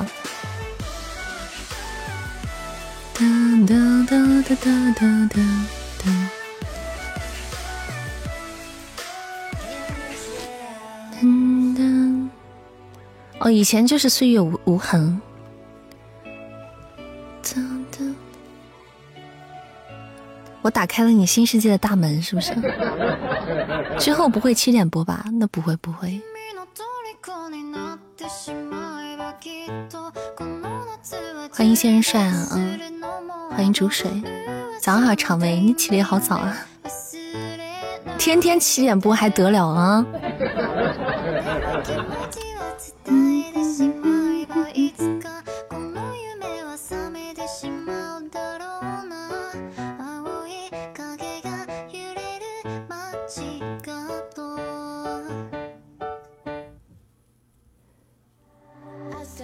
[3.15, 3.25] 哒
[3.67, 3.75] 哒
[4.09, 4.15] 哒
[4.47, 5.78] 哒哒哒哒。
[13.39, 15.21] 哦，以前就是岁月无无痕。
[20.61, 22.53] 我打开了你新世界的大门，是不是？
[23.97, 25.25] 之后不会七点播吧？
[25.39, 26.21] 那不会不会。
[31.51, 32.49] 欢迎仙人帅啊！
[32.55, 32.77] 嗯，
[33.51, 34.09] 欢迎煮水。
[34.81, 36.57] 早上好，常威，你起的也好早啊！
[38.17, 40.05] 天天七点播还得了啊？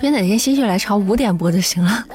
[0.05, 2.05] 别哪天心血来潮五点播就行了，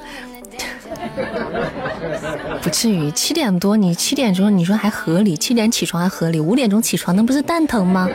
[2.62, 8.08] 不至于七点多，你七点钟你说还合理，七点起床还合理，五点钟起床那不是蛋疼吗？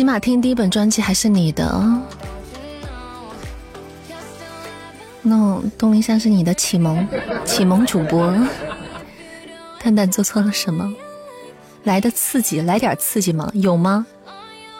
[0.00, 1.78] 起码听第一本专辑还是你的，
[5.20, 7.06] 那东林山是你的启蒙，
[7.44, 8.34] 启蒙主播。
[9.78, 10.90] 蛋蛋做错了什么？
[11.84, 13.50] 来的刺激，来点刺激吗？
[13.52, 14.06] 有吗？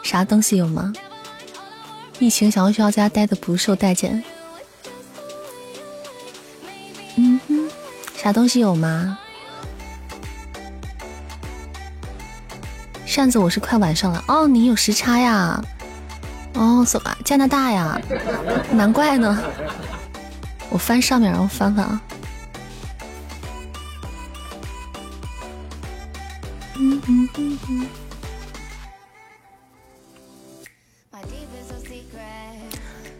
[0.02, 0.90] 啥东西有吗？
[2.18, 4.24] 疫情小学校家待的不受待见。
[7.16, 7.70] 嗯哼，
[8.16, 9.18] 啥东西有吗？
[13.10, 15.60] 扇子，我是快晚上了哦，你有时差呀？
[16.54, 18.00] 哦，走吧，加拿大呀，
[18.70, 19.36] 难怪呢。
[20.68, 22.00] 我翻上面，然后翻翻啊。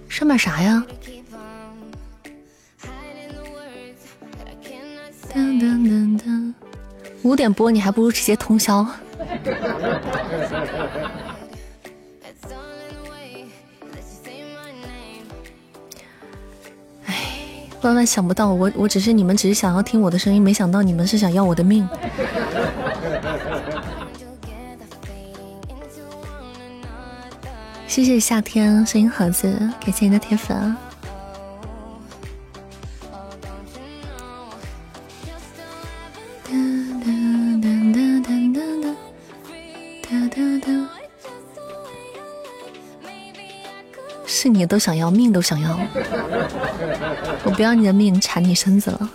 [0.08, 0.84] 上面啥呀？
[5.34, 6.54] 噔噔噔噔。
[7.22, 8.86] 五点播，你还不如直接通宵。
[17.06, 17.14] 哎，
[17.82, 21.88] 万万想不到，我我只是你们只是想要听我的声音，没想到你们是想要我的命。
[27.86, 29.50] 谢谢夏天声音盒子，
[29.84, 30.76] 感谢你的铁粉。
[44.60, 45.80] 你都想要，命都想要，
[47.44, 49.10] 我不要你的命，缠你身子了，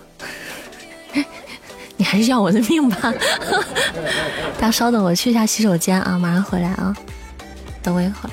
[1.98, 3.14] 你还是要我的命吧。
[4.58, 6.96] 大家稍等，我去一下洗手间啊，马上回来啊，
[7.84, 8.32] 等我一会儿。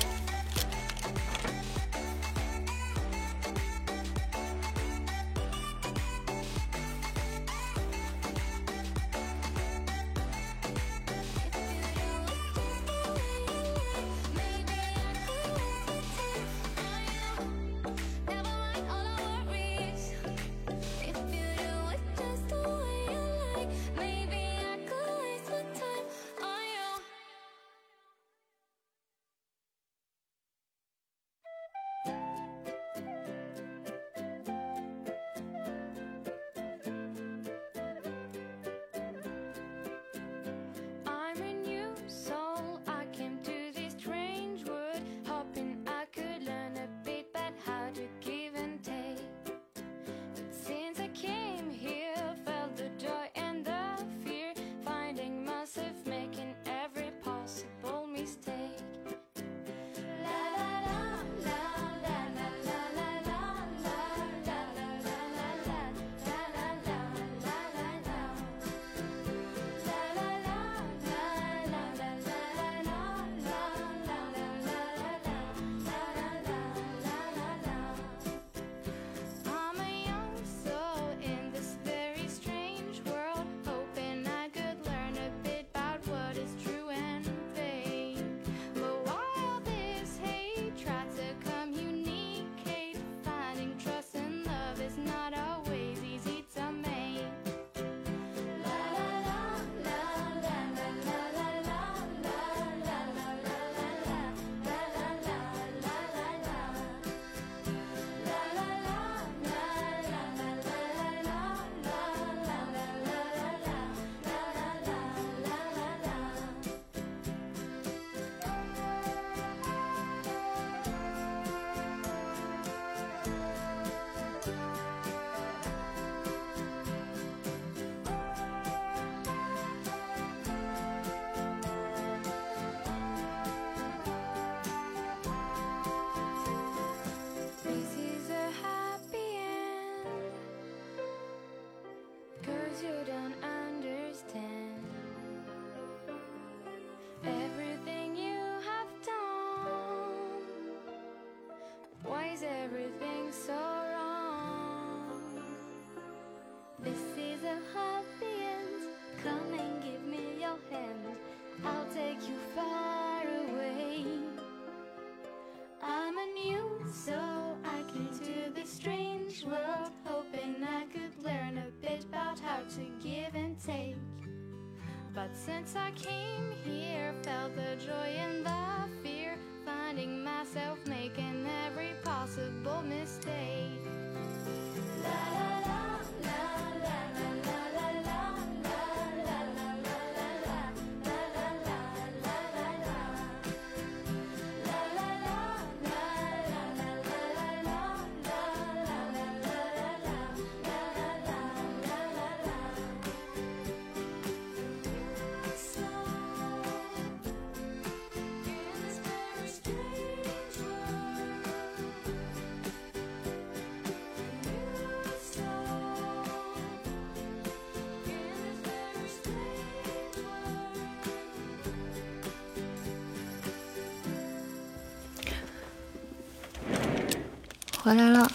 [227.93, 228.27] 回来了，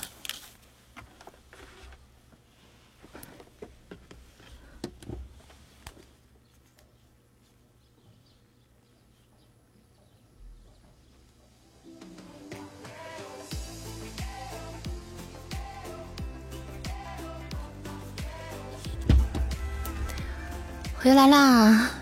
[21.01, 21.98] 回来啦。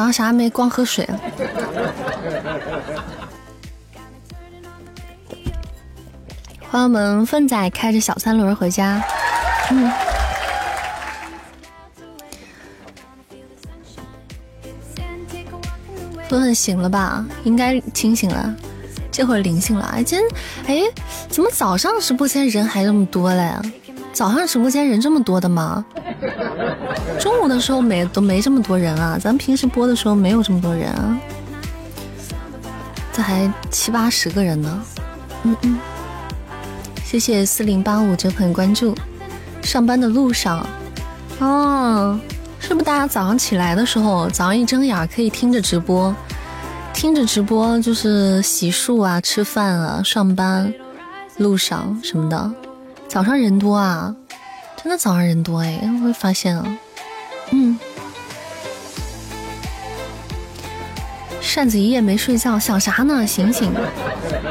[0.00, 1.20] 早上啥也没，光喝水了。
[6.70, 9.04] 朋友们，粪仔开着小三轮回家。
[9.70, 9.92] 嗯。
[16.30, 17.22] 粉粉醒了吧？
[17.44, 18.56] 应该清醒了，
[19.12, 19.84] 这会儿灵性了。
[19.92, 20.92] 哎，今天哎，
[21.28, 23.54] 怎么早上直播间人还这么多嘞？
[24.14, 25.84] 早上直播间人这么多的吗？
[27.18, 31.18] 中午的时候没都没这么多人啊，咱们平时播的时候没有这么多人啊，
[33.12, 34.82] 这还七八十个人呢。
[35.42, 35.78] 嗯嗯，
[37.04, 38.94] 谢谢四零八五这朋友关注。
[39.62, 40.66] 上班的路上，
[41.38, 42.18] 哦，
[42.58, 46.14] 是不是大家早上起来的时候，早上一睁眼可以听着直播，
[46.94, 50.72] 听着直播就是洗漱啊、吃饭啊、上班
[51.36, 52.50] 路上什么的，
[53.08, 54.14] 早上人多啊，
[54.82, 56.64] 真的早上人多哎，我会发现啊。
[61.50, 63.26] 扇子一夜没睡觉，想啥呢？
[63.26, 63.72] 醒醒！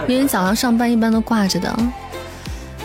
[0.06, 1.74] 因为早上上班一般都挂着的，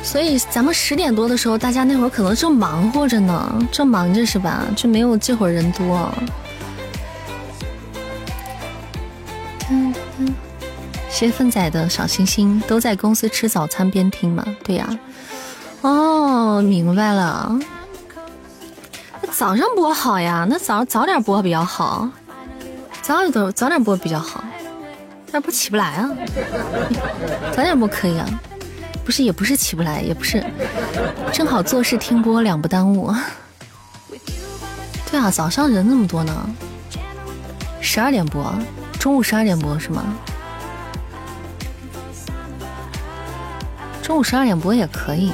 [0.04, 4.62] 所以咱们十点多的时候，大家那会儿可能正忙活着呢，正忙着是吧？
[4.76, 6.08] 就没有这会儿人多。
[11.10, 14.44] 谢粪仔的小星星，都在公司吃早餐边听吗？
[14.62, 14.88] 对呀。
[15.80, 17.58] 哦，明白了。
[19.20, 22.08] 那早上播好呀，那早早点播比较好，
[23.04, 24.42] 早点早点播比较好，
[25.32, 26.10] 要不起不来啊。
[27.54, 28.26] 早点播可以啊，
[29.04, 30.42] 不是，也不是起不来，也不是，
[31.30, 33.14] 正好做事听播两不耽误。
[35.10, 36.48] 对啊，早上人那么多呢，
[37.78, 38.50] 十二点播，
[38.98, 40.02] 中午十二点播是吗？
[44.02, 45.30] 中午十二点播也可以，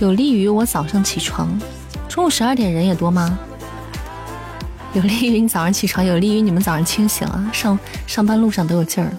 [0.00, 1.58] 有利于我早上起床。
[2.10, 3.38] 中午十二点人也多吗？
[4.94, 9.10] 有利于你早上起床，有利于你们早上清醒啊，上上班路上都有劲儿。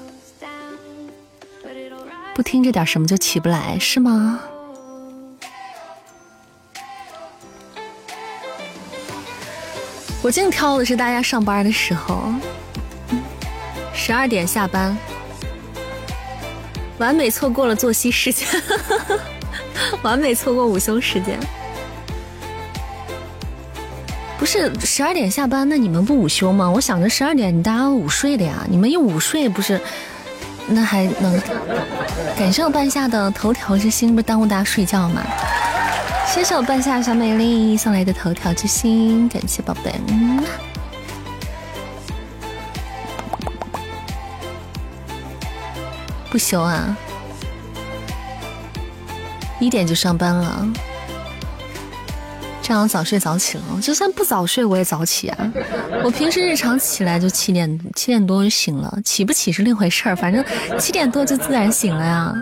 [2.33, 4.39] 不听这点什么就起不来是吗？
[10.21, 12.33] 我净挑的是大家上班的时候，
[13.93, 14.97] 十二点下班，
[16.97, 18.47] 完美错过了作息时间，
[20.01, 21.37] 完美错过午休时间。
[24.45, 26.69] 不是十二点下班，那你们不午休吗？
[26.69, 29.81] 我想着十二点大家午睡的呀，你们一午睡不是，
[30.67, 31.41] 那还能
[32.37, 35.23] 感谢我半夏的头条之心，不耽误大家睡觉吗？
[36.27, 39.91] 谢谢我半夏小美丽送来的头条之心，感谢宝贝。
[46.29, 46.95] 不休啊，
[49.59, 50.67] 一点就上班了。
[52.67, 55.53] 这样早睡早起了，就算不早睡我也早起啊！
[56.03, 60.43] 我平时日常起来就七点七点多就醒了，起不起是另回事儿，反正
[60.79, 62.33] 七点多就自然醒了呀。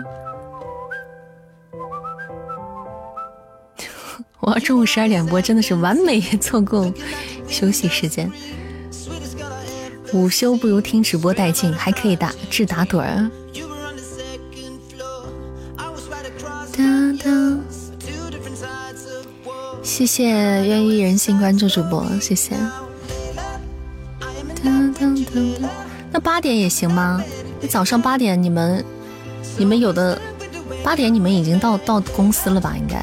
[4.40, 6.90] 我要中午十二点播，真的是完美错过
[7.46, 8.32] 休息时间。
[10.14, 13.30] 午休不如听直播带劲，还可以打治打盹儿。
[19.94, 22.56] 谢谢愿意人心关注主播，谢谢。
[26.10, 27.22] 那八点也行吗？
[27.60, 28.84] 那早上八点你们，
[29.56, 30.20] 你们有的
[30.82, 32.74] 八点你们已经到到公司了吧？
[32.76, 33.00] 应该。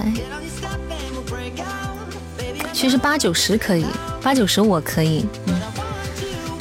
[2.73, 3.85] 其实八九十可以，
[4.21, 5.55] 八九十我可以，嗯，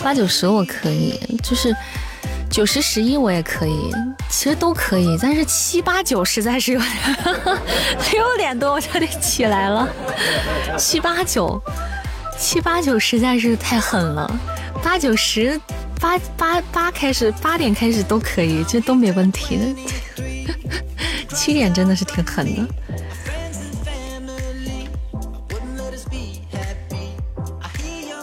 [0.01, 1.75] 八九十我可以，就是。
[2.51, 3.93] 九十十一我也可以，
[4.29, 6.93] 其实都可以，但是七八九实在是有点
[8.13, 9.89] 六点多我就得起来了，
[10.77, 11.63] 七八九
[12.39, 14.31] 七八九实在是太狠了，
[14.83, 15.59] 八九十
[16.01, 19.57] 八八八开始八点开始都可以，这都没问题。
[19.57, 19.65] 的，
[21.35, 22.69] 七点真的是挺狠的，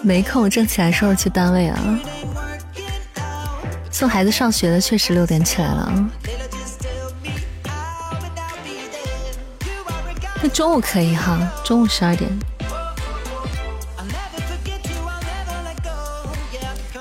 [0.04, 2.00] 没空正起来收拾去单位啊。
[3.98, 5.92] 送孩子上学的确实六点起来了，
[10.40, 12.30] 那中午可以哈，中午十二点，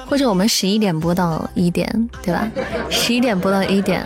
[0.08, 2.50] 或者我们十一点播到一点，对吧？
[2.88, 4.02] 十一点播到一点，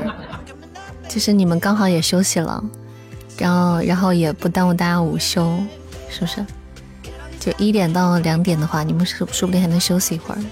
[1.09, 2.61] 就是你们刚好也休息了，
[3.39, 5.57] 然后然后也不耽误大家午休，
[6.09, 6.45] 是不是？
[7.39, 10.43] 就一点到两点的话，你们说说不定还能休息一会儿。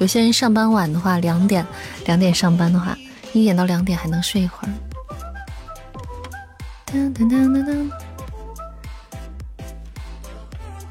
[0.00, 1.64] 有些人上班晚的话，两点
[2.06, 2.96] 两点上班的话，
[3.34, 4.70] 一点到两点还能睡一会儿。
[6.86, 7.90] 噔噔噔噔噔。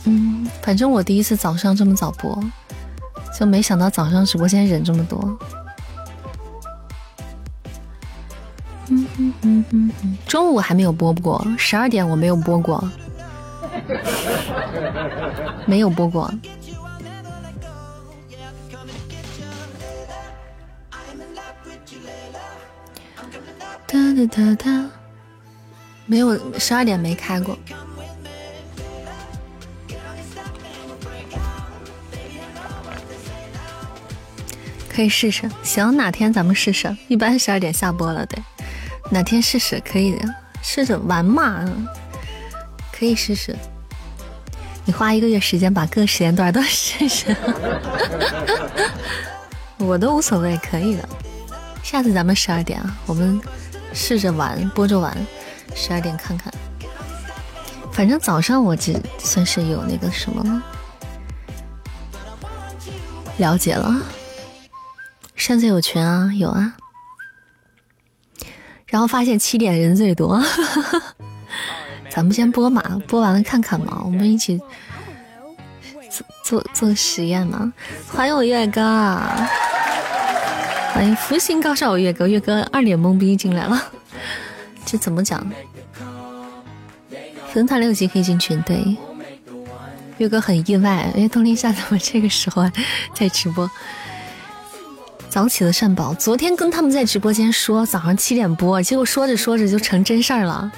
[0.06, 2.40] 嗯，反正我第一次早上这么早播，
[3.38, 5.38] 就没想到早上直播间人这么多。
[8.90, 10.18] 嗯嗯嗯嗯嗯。
[10.28, 12.88] 中午还没有播过，十二点我没有播过，
[15.66, 16.32] 没有播过。
[23.92, 24.86] 哒哒哒哒，
[26.06, 27.58] 没有十二点没开过，
[34.88, 35.50] 可以试试。
[35.64, 36.96] 行，哪天咱们试试？
[37.08, 38.40] 一般十二点下播了，对，
[39.10, 39.82] 哪天试试？
[39.84, 41.68] 可以的，试着玩嘛，
[42.92, 43.58] 可以试试。
[44.86, 47.36] 你花一个月时间把各时间段都 试试，
[49.78, 51.10] 我都无所谓，可以的。
[51.82, 53.42] 下次咱们十二点啊，我们。
[53.94, 55.16] 试着玩，播着玩，
[55.76, 56.54] 十二点看看。
[57.92, 60.64] 反正早上我只算是有那个什么
[63.38, 63.96] 了解了。
[65.36, 66.76] 上次有群啊，有啊。
[68.88, 70.42] 然后发现七点人最多，
[72.10, 74.60] 咱们先播嘛，播完了看看嘛，我们一起
[76.10, 77.72] 做做做实验嘛。
[78.12, 79.30] 欢迎我月哥。
[81.00, 83.82] 欢迎福星高照月哥，月哥二脸懵逼进来了，
[84.86, 85.50] 这怎么讲？
[87.54, 88.98] 粉团六级可以进群，对。
[90.18, 92.70] 月哥很意外，哎，冬林夏怎么这个时候
[93.14, 93.72] 在直播？
[95.30, 100.70] 早起的善宝，昨天跟他们在直播间说早上七点播，结果说着说着就成真事儿了。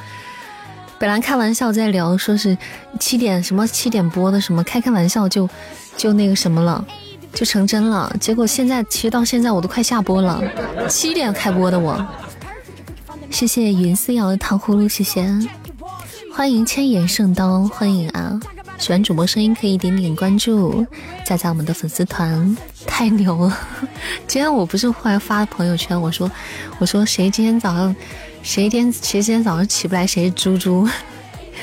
[1.00, 2.56] 本来开玩笑在聊，说是
[3.00, 5.50] 七点什么七点播的什么，开开玩笑就
[5.98, 6.86] 就那个什么了，
[7.34, 8.14] 就成真了。
[8.20, 10.42] 结果现在其实到现在我都快下播了，
[10.90, 12.06] 七点开播的我。
[13.30, 15.26] 谢谢云思瑶的糖葫芦，谢谢，
[16.34, 18.40] 欢迎千言圣刀，欢迎啊！
[18.78, 20.86] 喜欢主播声音可以点点关注，
[21.26, 23.58] 加加我们的粉丝团，太牛了！
[24.28, 26.30] 今天我不是忽然发朋友圈，我说
[26.80, 27.96] 我说谁今天早上。
[28.44, 30.08] 谁天谁今天早上起不来？
[30.08, 30.90] 谁是猪猪？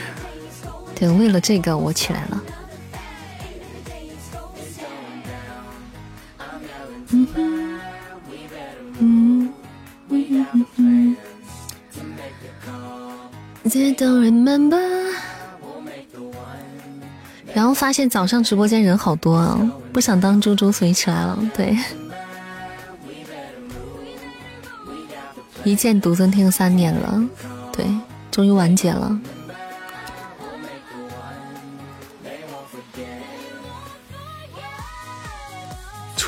[0.95, 2.41] 对，为了这个我起来了。
[17.55, 19.59] 然后发现早上直播间人好多啊，
[19.93, 21.39] 不想当猪猪，所以起来了。
[21.55, 21.77] 对。
[25.65, 27.21] 一剑独尊听了三年了，
[27.73, 27.85] 对，
[28.31, 29.19] 终于完结了。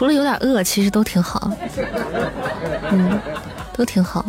[0.01, 1.53] 除了有点饿，其实都挺好。
[2.91, 3.21] 嗯，
[3.75, 4.25] 都挺好。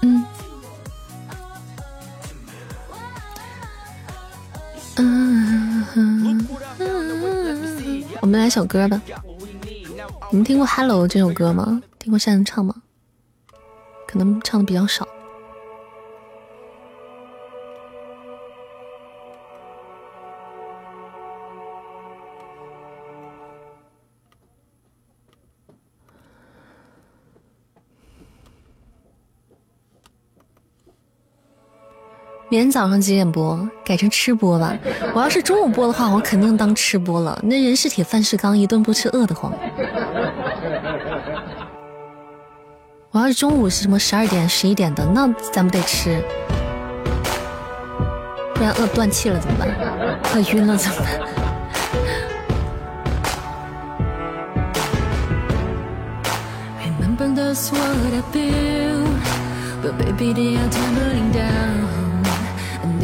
[0.00, 0.24] 嗯。
[4.96, 6.48] 嗯嗯。
[8.22, 8.98] 我们来首歌吧。
[10.30, 11.82] 你们听过《Hello》这首歌吗？
[11.98, 12.74] 听过善人唱吗？
[14.08, 15.06] 可能唱的比较少。
[32.52, 33.66] 明天早上几点播？
[33.82, 34.76] 改成吃播吧。
[35.14, 37.40] 我要是中午播的话，我肯定当吃播了。
[37.42, 39.50] 那人是铁，饭是钢，一顿不吃饿得慌。
[43.10, 46.22] 我要是中午是什么十二点、十一点的，那咱们得吃，
[48.54, 49.70] 不然饿断气了怎么办？
[50.34, 51.06] 饿晕了怎么办
[57.00, 59.08] ？Remember those what I built,
[59.82, 61.61] but baby they are tumbling down.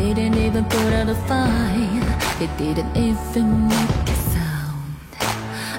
[0.08, 4.96] Didn't even put out a fire, it didn't even make a sound.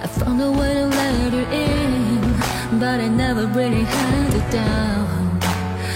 [0.03, 2.80] I found a way to let it in.
[2.80, 5.41] but I never really had it down.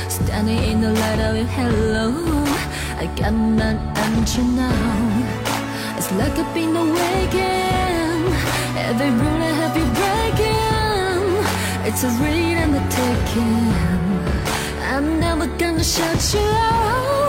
[0.10, 2.10] Standing in the light of your hello,
[2.98, 3.74] I got my
[4.08, 5.96] answer now.
[5.96, 8.34] It's like I've been awakened.
[8.90, 11.30] Every rule I have you breaking.
[11.88, 13.70] It's a read a taking.
[14.92, 17.23] I'm never gonna shut you out.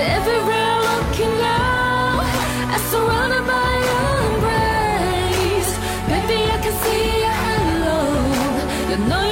[0.00, 2.24] Everywhere looking out,
[2.72, 5.72] I'm surrounded by your embrace.
[6.08, 7.40] Baby, I can see your
[8.90, 9.29] you know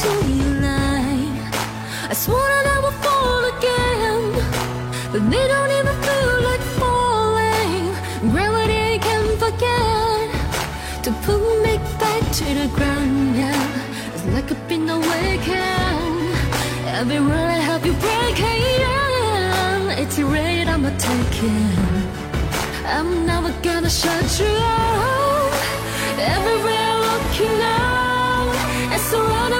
[0.00, 1.52] addicted to your light.
[2.10, 4.22] I swore I would never fall again,
[5.12, 7.94] but they don't even feel like falling.
[8.32, 10.28] Gravity can forget
[11.04, 13.36] to pull me back to the ground.
[13.36, 16.34] Yeah, it's like I've been awakened.
[16.86, 18.58] Every word I have you breaking.
[20.02, 21.76] It's a raid I'm a taking.
[22.86, 25.52] I'm never gonna shut you out.
[26.18, 28.54] Everywhere looking out,
[28.92, 29.59] and surrounded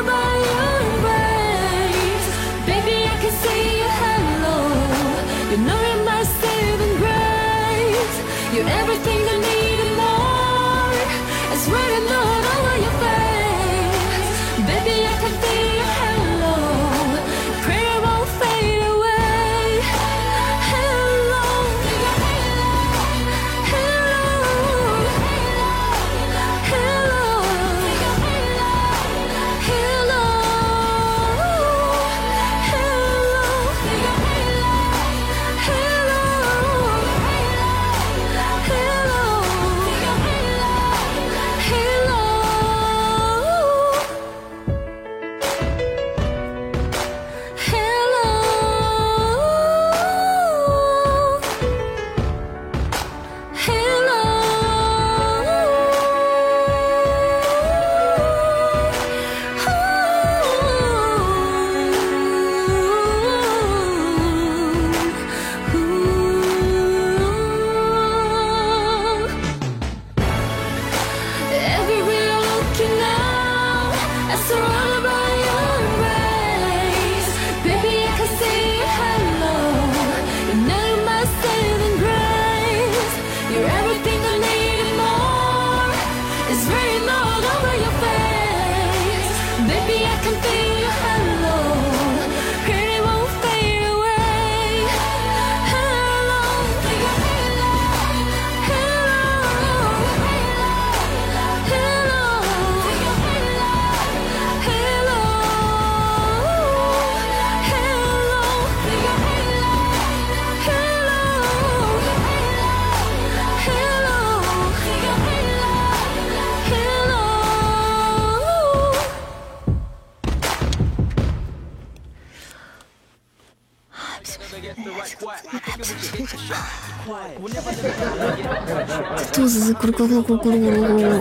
[129.90, 131.20] 咕咕噜咕咕噜咕噜咕噜。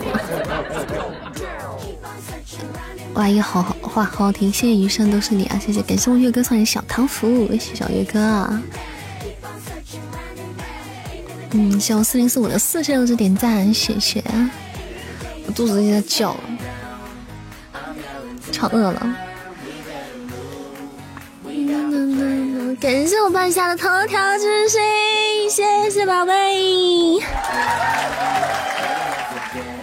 [3.14, 8.48] 哇，一好好话，好好听，谢谢余生都是你啊，谢谢，感谢我月哥送的小糖福，谢谢小月哥。
[11.52, 14.22] 嗯，谢我四零四五的四十六只点赞，谢谢。
[15.46, 16.40] 我肚子在叫了，
[18.52, 19.16] 超饿了。
[22.80, 24.80] 感谢我半夏的头条之星，
[25.50, 27.20] 谢谢宝贝。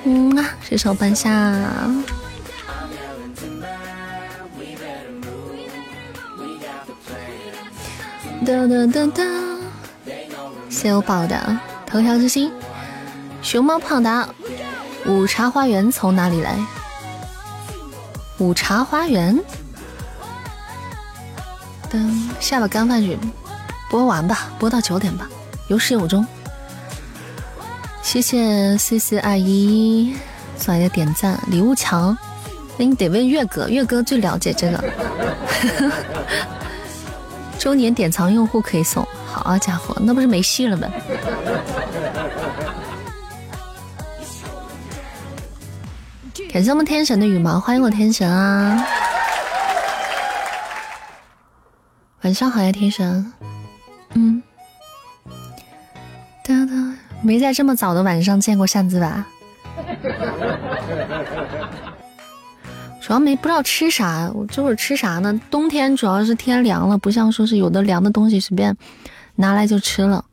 [0.09, 1.29] 嗯啊，谢谢我半夏。
[8.45, 9.23] 哒哒哒哒，
[10.69, 12.49] 谢我宝的头条之星。
[13.41, 14.29] 熊猫胖达，
[15.05, 16.57] 午茶花园从哪里来？
[18.37, 19.37] 午茶花园。
[21.89, 23.19] 等下了干饭去
[23.89, 25.27] 播完吧，播到九点吧，
[25.67, 26.25] 有始有终。
[28.07, 30.15] 谢谢 C C 二一
[30.55, 32.17] 送来的点赞礼物墙，
[32.77, 34.81] 那你得问月哥，月哥最了解这个。
[37.59, 40.89] 周年典藏用户可以送，好家伙，那不是没戏了呗？
[46.49, 48.87] 感谢我们天神的羽毛，欢迎我天神啊！
[52.21, 53.33] 晚上好呀，天神。
[54.13, 54.41] 嗯，
[57.27, 59.27] 没在这么早的晚上见过扇子吧？
[63.01, 65.37] 主要没不知道吃啥，我这会儿吃啥呢？
[65.51, 68.77] 冬天主要是天凉了，不像说是有的凉的东西随便
[69.35, 70.23] 拿来就吃了。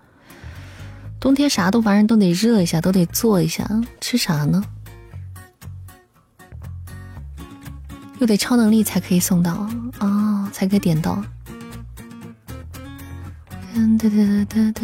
[1.19, 3.69] 冬天啥都反正都得热一下，都得做一下，
[4.01, 4.62] 吃啥呢？
[8.21, 9.69] 又得超能力才可以送到
[9.99, 11.21] 啊，才可以点到。
[13.99, 14.83] 哒哒哒哒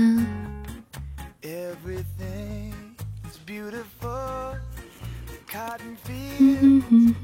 [6.56, 7.14] 哼，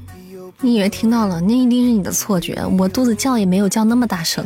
[0.61, 1.41] 你以为听到了？
[1.41, 2.61] 那一定是你的错觉。
[2.79, 4.45] 我肚子叫也没有叫那么大声。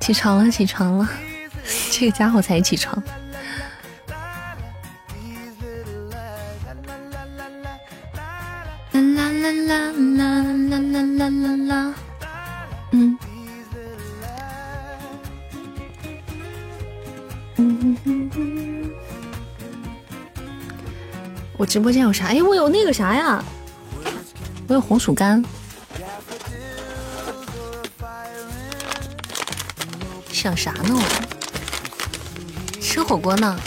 [0.00, 1.08] 起床了，起床了，
[1.92, 3.02] 这个家伙才起床。
[8.92, 11.94] 啦啦啦啦啦啦啦啦啦，
[21.58, 22.26] 我直播间有啥？
[22.26, 23.44] 哎，我有那个啥呀？
[24.68, 25.44] 我有红薯干。
[30.32, 30.94] 想啥呢？
[30.94, 33.58] 我吃火锅呢。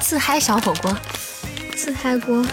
[0.00, 0.96] 自嗨小火锅，
[1.76, 2.44] 自嗨锅。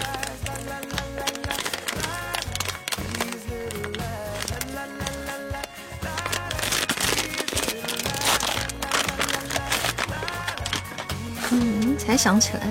[12.17, 12.67] 想起来，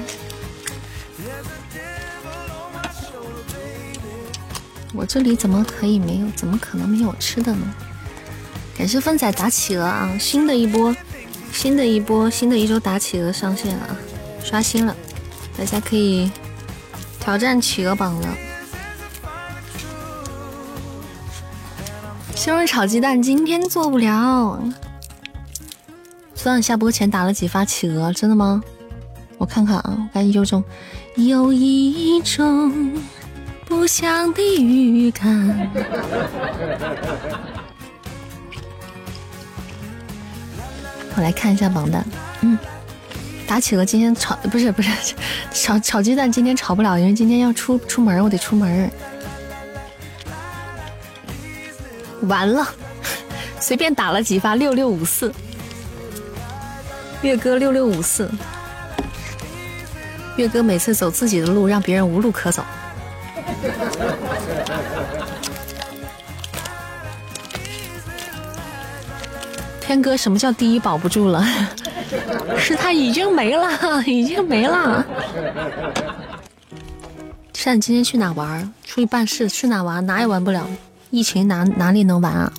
[4.92, 6.26] 我这里怎么可以没有？
[6.34, 7.74] 怎么可能没有吃的呢？
[8.76, 10.10] 感谢风仔打企鹅啊！
[10.20, 10.94] 新的一波，
[11.52, 13.96] 新的一波，新的一周打企鹅上线了啊。
[14.44, 14.94] 刷新了，
[15.56, 16.30] 大家可以
[17.18, 18.28] 挑战企鹅榜了。
[22.34, 24.62] 西红柿炒鸡蛋今天做不了。
[26.34, 28.62] 昨晚下播前打了几发企鹅，真的吗？
[29.38, 30.62] 我看看啊，我赶紧有种
[31.16, 32.92] 有一种
[33.64, 35.70] 不祥的预感。
[41.14, 42.04] 我来看一下榜单，
[42.40, 42.58] 嗯。
[43.46, 44.90] 打企鹅今天炒不是不是
[45.52, 48.90] 炒炒鸡蛋今天炒不了，因为今天要出出门，我得出门。
[52.22, 52.66] 完了，
[53.60, 55.32] 随便打了几发六六五四，
[57.22, 58.28] 月哥六六五四，
[60.36, 62.62] 月哥每次走自己的路，让别人无路可走。
[69.80, 71.44] 天哥，什么叫第一保不住了？
[72.58, 75.04] 是他已经没了，已经没了。
[77.54, 78.72] 像你今天去哪玩？
[78.84, 79.48] 出去办事？
[79.48, 80.04] 去哪玩？
[80.04, 80.66] 哪也玩不了。
[81.10, 82.52] 疫情哪哪里能玩啊？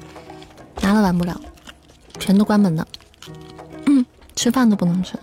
[0.82, 1.40] 哪都玩不了，
[2.18, 2.88] 全都关门了。
[3.86, 4.06] 嗯，
[4.36, 5.14] 吃饭都不能吃。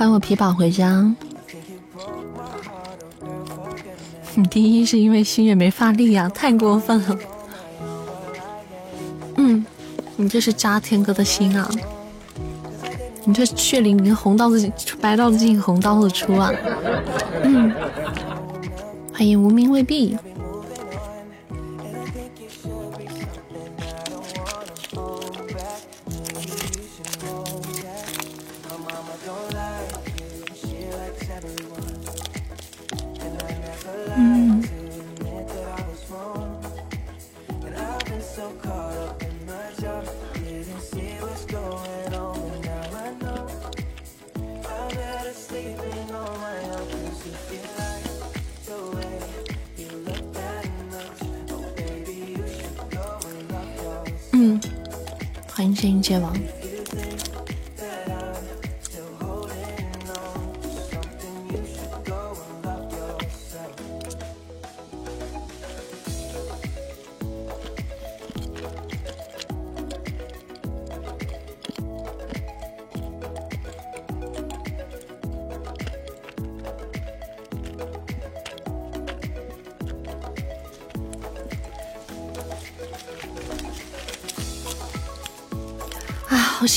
[0.00, 1.14] 欢迎我皮宝回家。
[4.34, 7.18] 你第一是因为心月没发力啊，太过分了。
[9.36, 9.62] 嗯，
[10.16, 11.70] 你这是扎天哥的心啊！
[13.24, 14.72] 你这血淋淋红刀子进，
[15.02, 16.50] 白刀子进红刀子出啊！
[17.42, 17.70] 嗯，
[19.12, 20.16] 欢迎无名未必。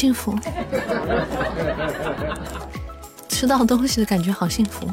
[0.04, 0.38] 幸福，
[3.30, 4.86] 吃到东西的感觉好幸福。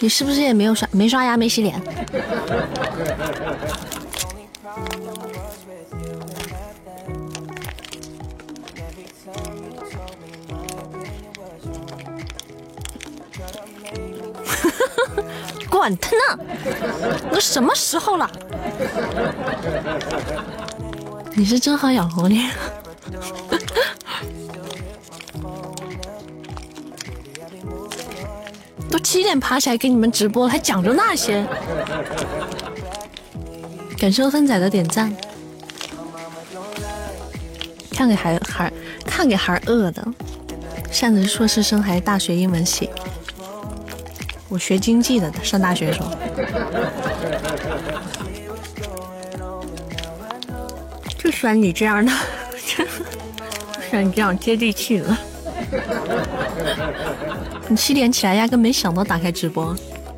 [0.00, 1.80] 你是不是也没有刷没刷牙没洗脸？
[15.84, 16.22] 管他呢，
[17.30, 18.30] 都什么时候了？
[21.34, 22.48] 你是真好养活你，
[28.90, 31.46] 都七点爬起来给你们直播，还讲究那些？
[33.98, 35.14] 感谢分仔的点赞，
[37.90, 38.72] 看给孩孩
[39.04, 40.02] 看给孩饿的。
[40.90, 42.88] 扇子是硕士生还是大学英文系？
[44.54, 46.10] 我学经济的，上大学的时候，
[51.18, 52.12] 就喜欢你这样的，
[52.64, 55.16] 就喜欢你这样接地气的。
[57.66, 59.74] 你七点起来，压根没想到打开直播，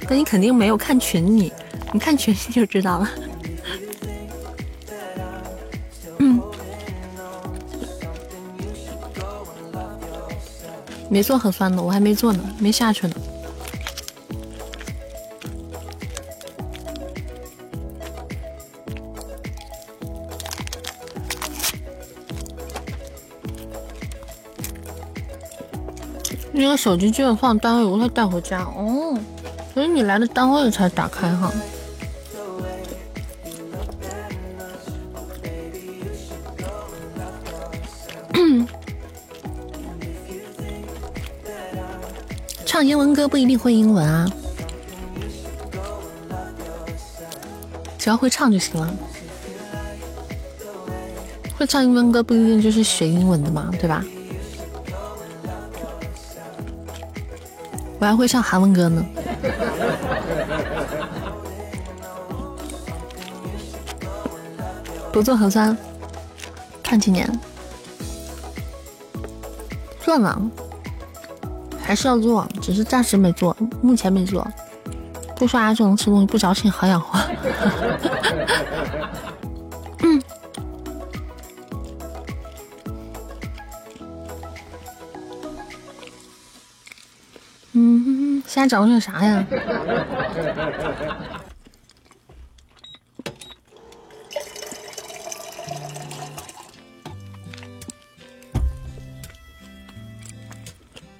[0.06, 1.50] 那你肯定没有看群，你
[1.94, 3.10] 你看群就知道了。
[6.18, 6.42] 嗯，
[11.08, 13.14] 没做核酸呢，我还没做呢，没下去呢。
[26.86, 29.18] 手机居然放单位，我会带回家哦。
[29.74, 31.52] 所以你来的单位才打开哈。
[42.64, 44.30] 唱英文歌不一定会英文啊，
[47.98, 48.94] 只要会唱就行了。
[51.58, 54.04] 会唱英文歌不一定就是学英文的嘛，对吧？
[58.06, 59.04] 还会唱韩文歌呢。
[65.12, 65.76] 不做核酸，
[66.82, 67.28] 看几年？
[70.00, 70.40] 做呢，
[71.82, 74.46] 还是要做，只是暂时没做，目前没做。
[75.34, 77.18] 不刷牙就能吃东西，不矫情好养活。
[88.68, 89.46] 找的啥呀？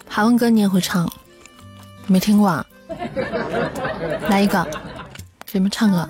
[0.09, 1.07] 韩文歌你也会唱？
[2.07, 2.67] 没听过啊？
[4.31, 4.67] 来一个。
[5.45, 6.07] 给你们唱歌？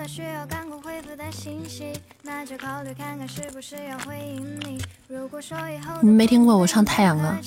[6.02, 7.38] 你没听过我唱太阳啊？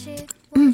[0.56, 0.74] 嗯。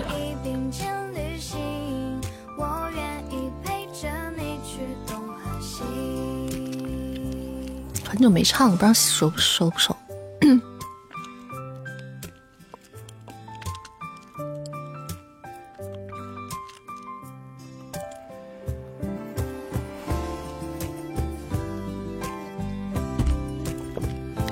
[8.21, 9.95] 很久没唱了，不知道熟不熟不熟。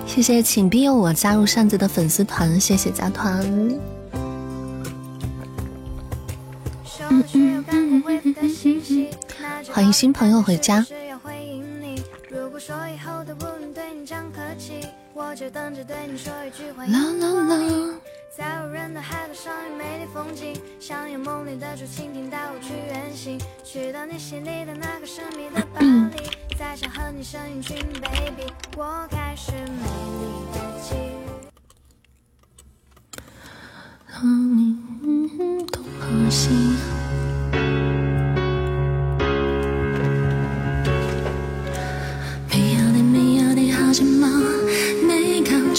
[0.08, 3.40] 谢谢，请庇佑我加入扇子的粉丝团，谢谢加团。
[9.72, 10.84] 欢迎新朋友回家。
[21.80, 29.58] 用梦里的竹蜻蜓带我去远行，去到你心里的那个神秘的 巴黎，再想和你生一群 baby，我开始美
[30.20, 31.26] 丽的际遇。
[34.22, 36.50] 嗯，东和西。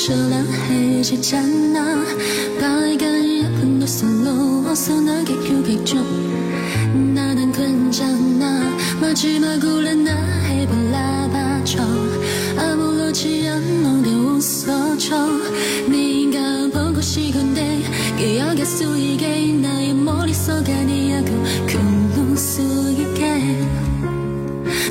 [0.03, 1.41] 这蓝黑之间
[1.77, 2.03] 啊，
[2.59, 3.87] 白干也很多
[4.71, 8.71] 벗어나게 규칙 좀 나는 괜찮아.
[9.01, 11.83] 마지막으로 나의 발라봐줘.
[12.57, 15.27] 아무렇지 않게 웃어줘.
[15.89, 17.83] 네가 보고 싶은데
[18.17, 23.67] 기억에 쓰이게 나의 머릿속 아니야 그근무 쓰이게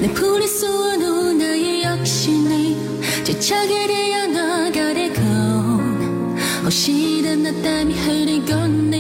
[0.02, 8.99] 내 풀이 쏘아놓은 나의 역신이 뒤차게 되어 나가래 건 혹시나 나 땀이 흐르건 내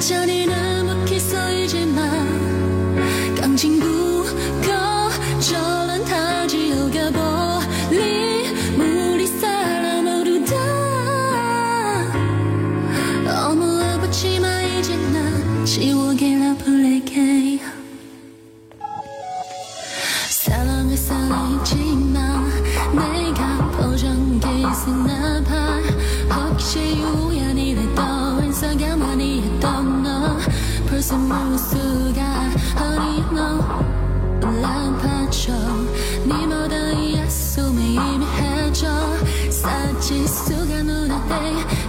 [0.00, 0.69] 叫你呢。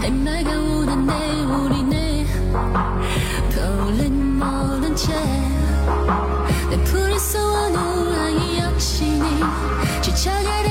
[0.02, 2.26] 햇맑아 오는 내 우리네.
[3.56, 9.40] 떠올린 모른 채내 풀에서 온 우랑이 여친이
[10.02, 10.71] 주차가를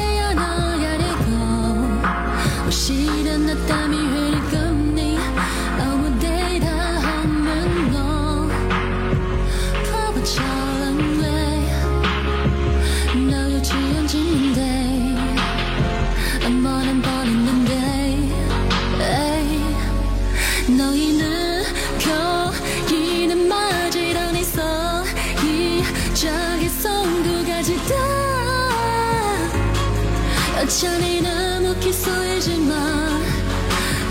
[30.80, 33.22] 여전히 너무 기소이지만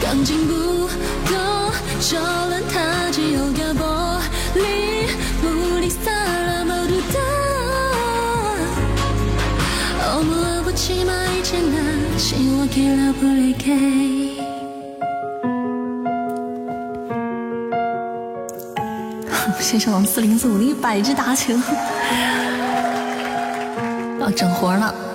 [0.02, 1.34] 강진부도
[2.00, 5.08] 저런타지 오겨버리
[5.42, 7.18] 우리 사람 모두 다
[10.16, 14.04] 어머 아버지마 이제 난 지워길라 불릴게
[19.60, 21.60] 谢谢王四零四五的一百只大情，
[24.20, 25.07] 要整活了。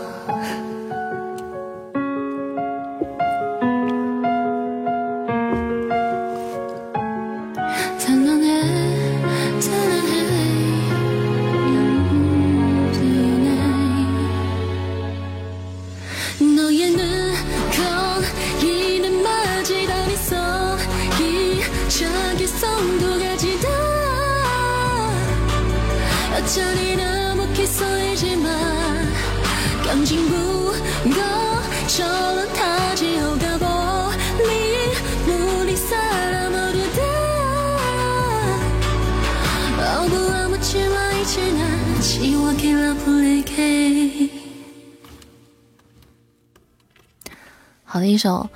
[48.25, 48.49] 首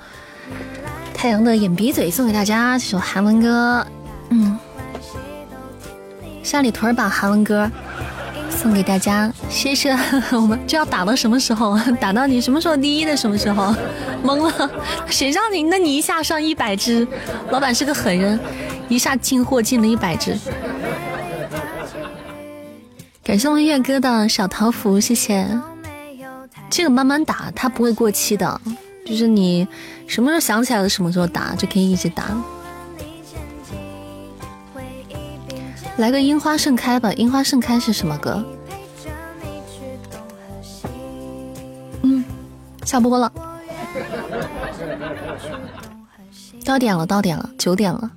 [1.13, 3.85] 太阳的眼鼻嘴送给大家，这首韩文歌，
[4.29, 4.57] 嗯，
[6.41, 7.69] 下里屯把韩文歌
[8.49, 9.95] 送给大家，谢谢。
[10.33, 11.77] 我们这要打到什么时候？
[12.01, 13.75] 打到你什么时候第一的什么时候？
[14.23, 14.71] 懵了，
[15.05, 15.61] 谁让你？
[15.61, 17.07] 那你一下上一百只，
[17.51, 18.39] 老板是个狠人，
[18.87, 20.35] 一下进货进了一百只。
[23.23, 25.47] 感谢我们月哥的小桃符，谢谢。
[26.71, 28.59] 这个慢慢打，它不会过期的。
[29.09, 29.67] 就是你
[30.05, 32.25] 什么时候想起来了，什么时候打就可以一直打。
[35.97, 38.45] 来个樱花盛开吧，樱花盛开是什么歌？
[42.03, 42.23] 嗯，
[42.85, 43.33] 下播了，
[46.63, 48.11] 到点了，到点了，九点了，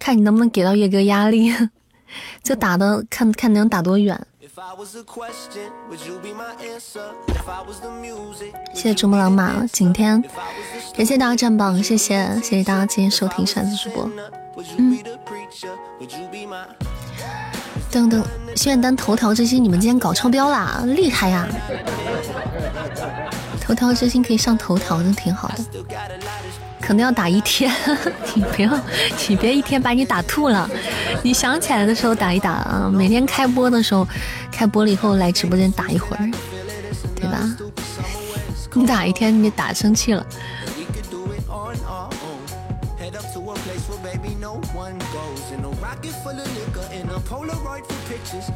[0.00, 1.54] 看你能不能给到月哥压力，
[2.42, 4.26] 就打的看看能打多远。
[8.74, 10.22] 谢谢珠穆朗玛景天，
[10.96, 14.10] 感谢大家占榜，谢谢谢谢大家今天收听扇子主播。
[14.76, 14.98] 嗯，
[17.90, 18.24] 等等，
[18.56, 21.46] 炫单头条之星，你们今天搞超标啦，厉害呀！
[23.60, 25.64] 头条之星可以上头条，那挺好的。
[26.80, 27.70] 可能要打一天，
[28.34, 28.78] 你不要，
[29.28, 30.68] 你别一天把你打吐了。
[31.22, 34.06] 你想起来的时候打一打啊，每天开播的时候，
[34.50, 36.30] 开播了以后来直播间打一会儿，
[37.14, 37.38] 对吧？
[38.74, 40.24] 你打一天，你打生气了。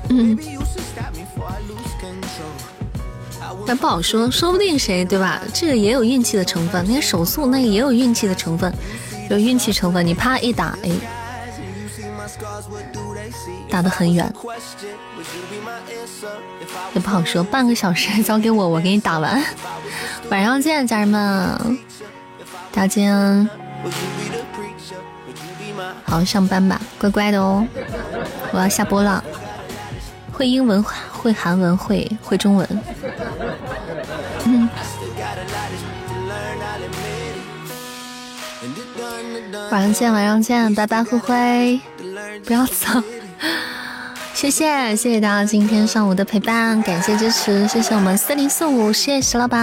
[0.09, 0.39] 嗯。
[3.75, 5.41] 不好说，说不定谁对吧？
[5.53, 6.85] 这个也有运气的成分。
[6.87, 8.73] 那个手速，那个也有运气的成分，
[9.31, 10.07] 有运气成分。
[10.07, 10.91] 你啪一打，哎，
[13.71, 14.33] 打得很远，
[16.95, 17.43] 也不好说。
[17.43, 19.43] 半个小时 交给我，我给你打完。
[20.31, 21.79] 晚上见，家人们，
[22.73, 23.49] 大家见。
[26.05, 27.67] 好上班吧，乖乖的哦。
[28.53, 29.23] 我要下播了。
[30.31, 32.69] 会英文，会韩文，会会中文。
[39.71, 41.81] 晚上见，晚上见，拜拜，灰灰，
[42.45, 43.03] 不要走。
[44.35, 49.61] 谢谢，谢谢大家今天上午的陪伴，感谢支持，谢谢我们四零四五，谢谢石老板，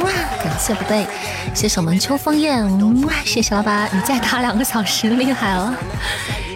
[0.00, 0.10] 哇，
[0.42, 1.06] 感谢不对，
[1.54, 2.64] 谢谢我们秋风燕，
[3.02, 5.74] 哇，谢谢老板，你再打两个小时，厉害了。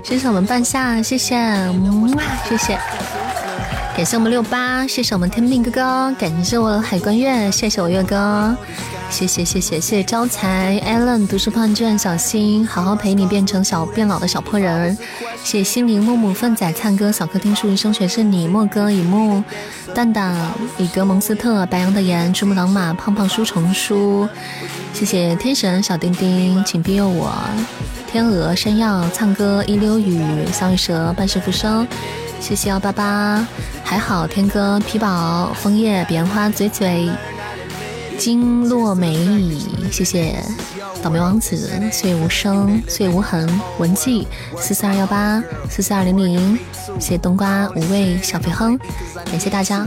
[0.03, 2.79] 谢谢我们半夏，谢谢，哇，谢谢，
[3.97, 8.55] 感谢我们六八，谢谢我们天命哥哥，感谢我海关月，谢谢我月哥，
[9.09, 14.95] 谢谢谢谢谢谢招财，Allen 读书胖卷小新，好好陪你变成小变老的小破人，
[15.43, 19.43] 谢谢心灵木木粪仔灿哥，小客厅树一生学是你，莫哥以木
[19.95, 20.37] 蛋蛋
[20.77, 24.29] 以格蒙斯特白羊的盐，珠穆朗玛胖胖书虫书，
[24.93, 27.33] 谢谢天神小丁丁，请庇佑我。
[28.13, 31.87] 天鹅、山药、唱歌、一溜雨、小雨蛇、半世浮生，
[32.41, 33.47] 谢谢幺八八，
[33.85, 37.11] 还好天哥、皮宝、枫叶、彼岸花、嘴嘴、
[38.19, 39.59] 金落梅雨，
[39.91, 40.43] 谢谢。
[41.03, 43.49] 倒霉王子、岁月无声、岁月无痕、
[43.79, 44.27] 文记
[44.59, 45.41] 四四二幺八
[45.71, 46.59] 四四二零零，
[46.99, 48.77] 谢谢冬瓜、无畏、小肥亨，
[49.27, 49.87] 感谢大家，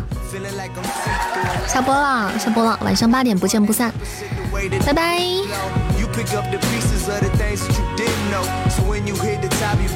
[1.68, 3.92] 下播了，下播了，晚上八点不见不散，
[4.86, 5.20] 拜拜。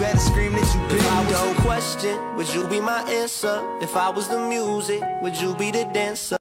[0.04, 3.56] Better scream that you been If I was the question, would you be my answer?
[3.82, 6.24] If I was the music, would you be the dancer?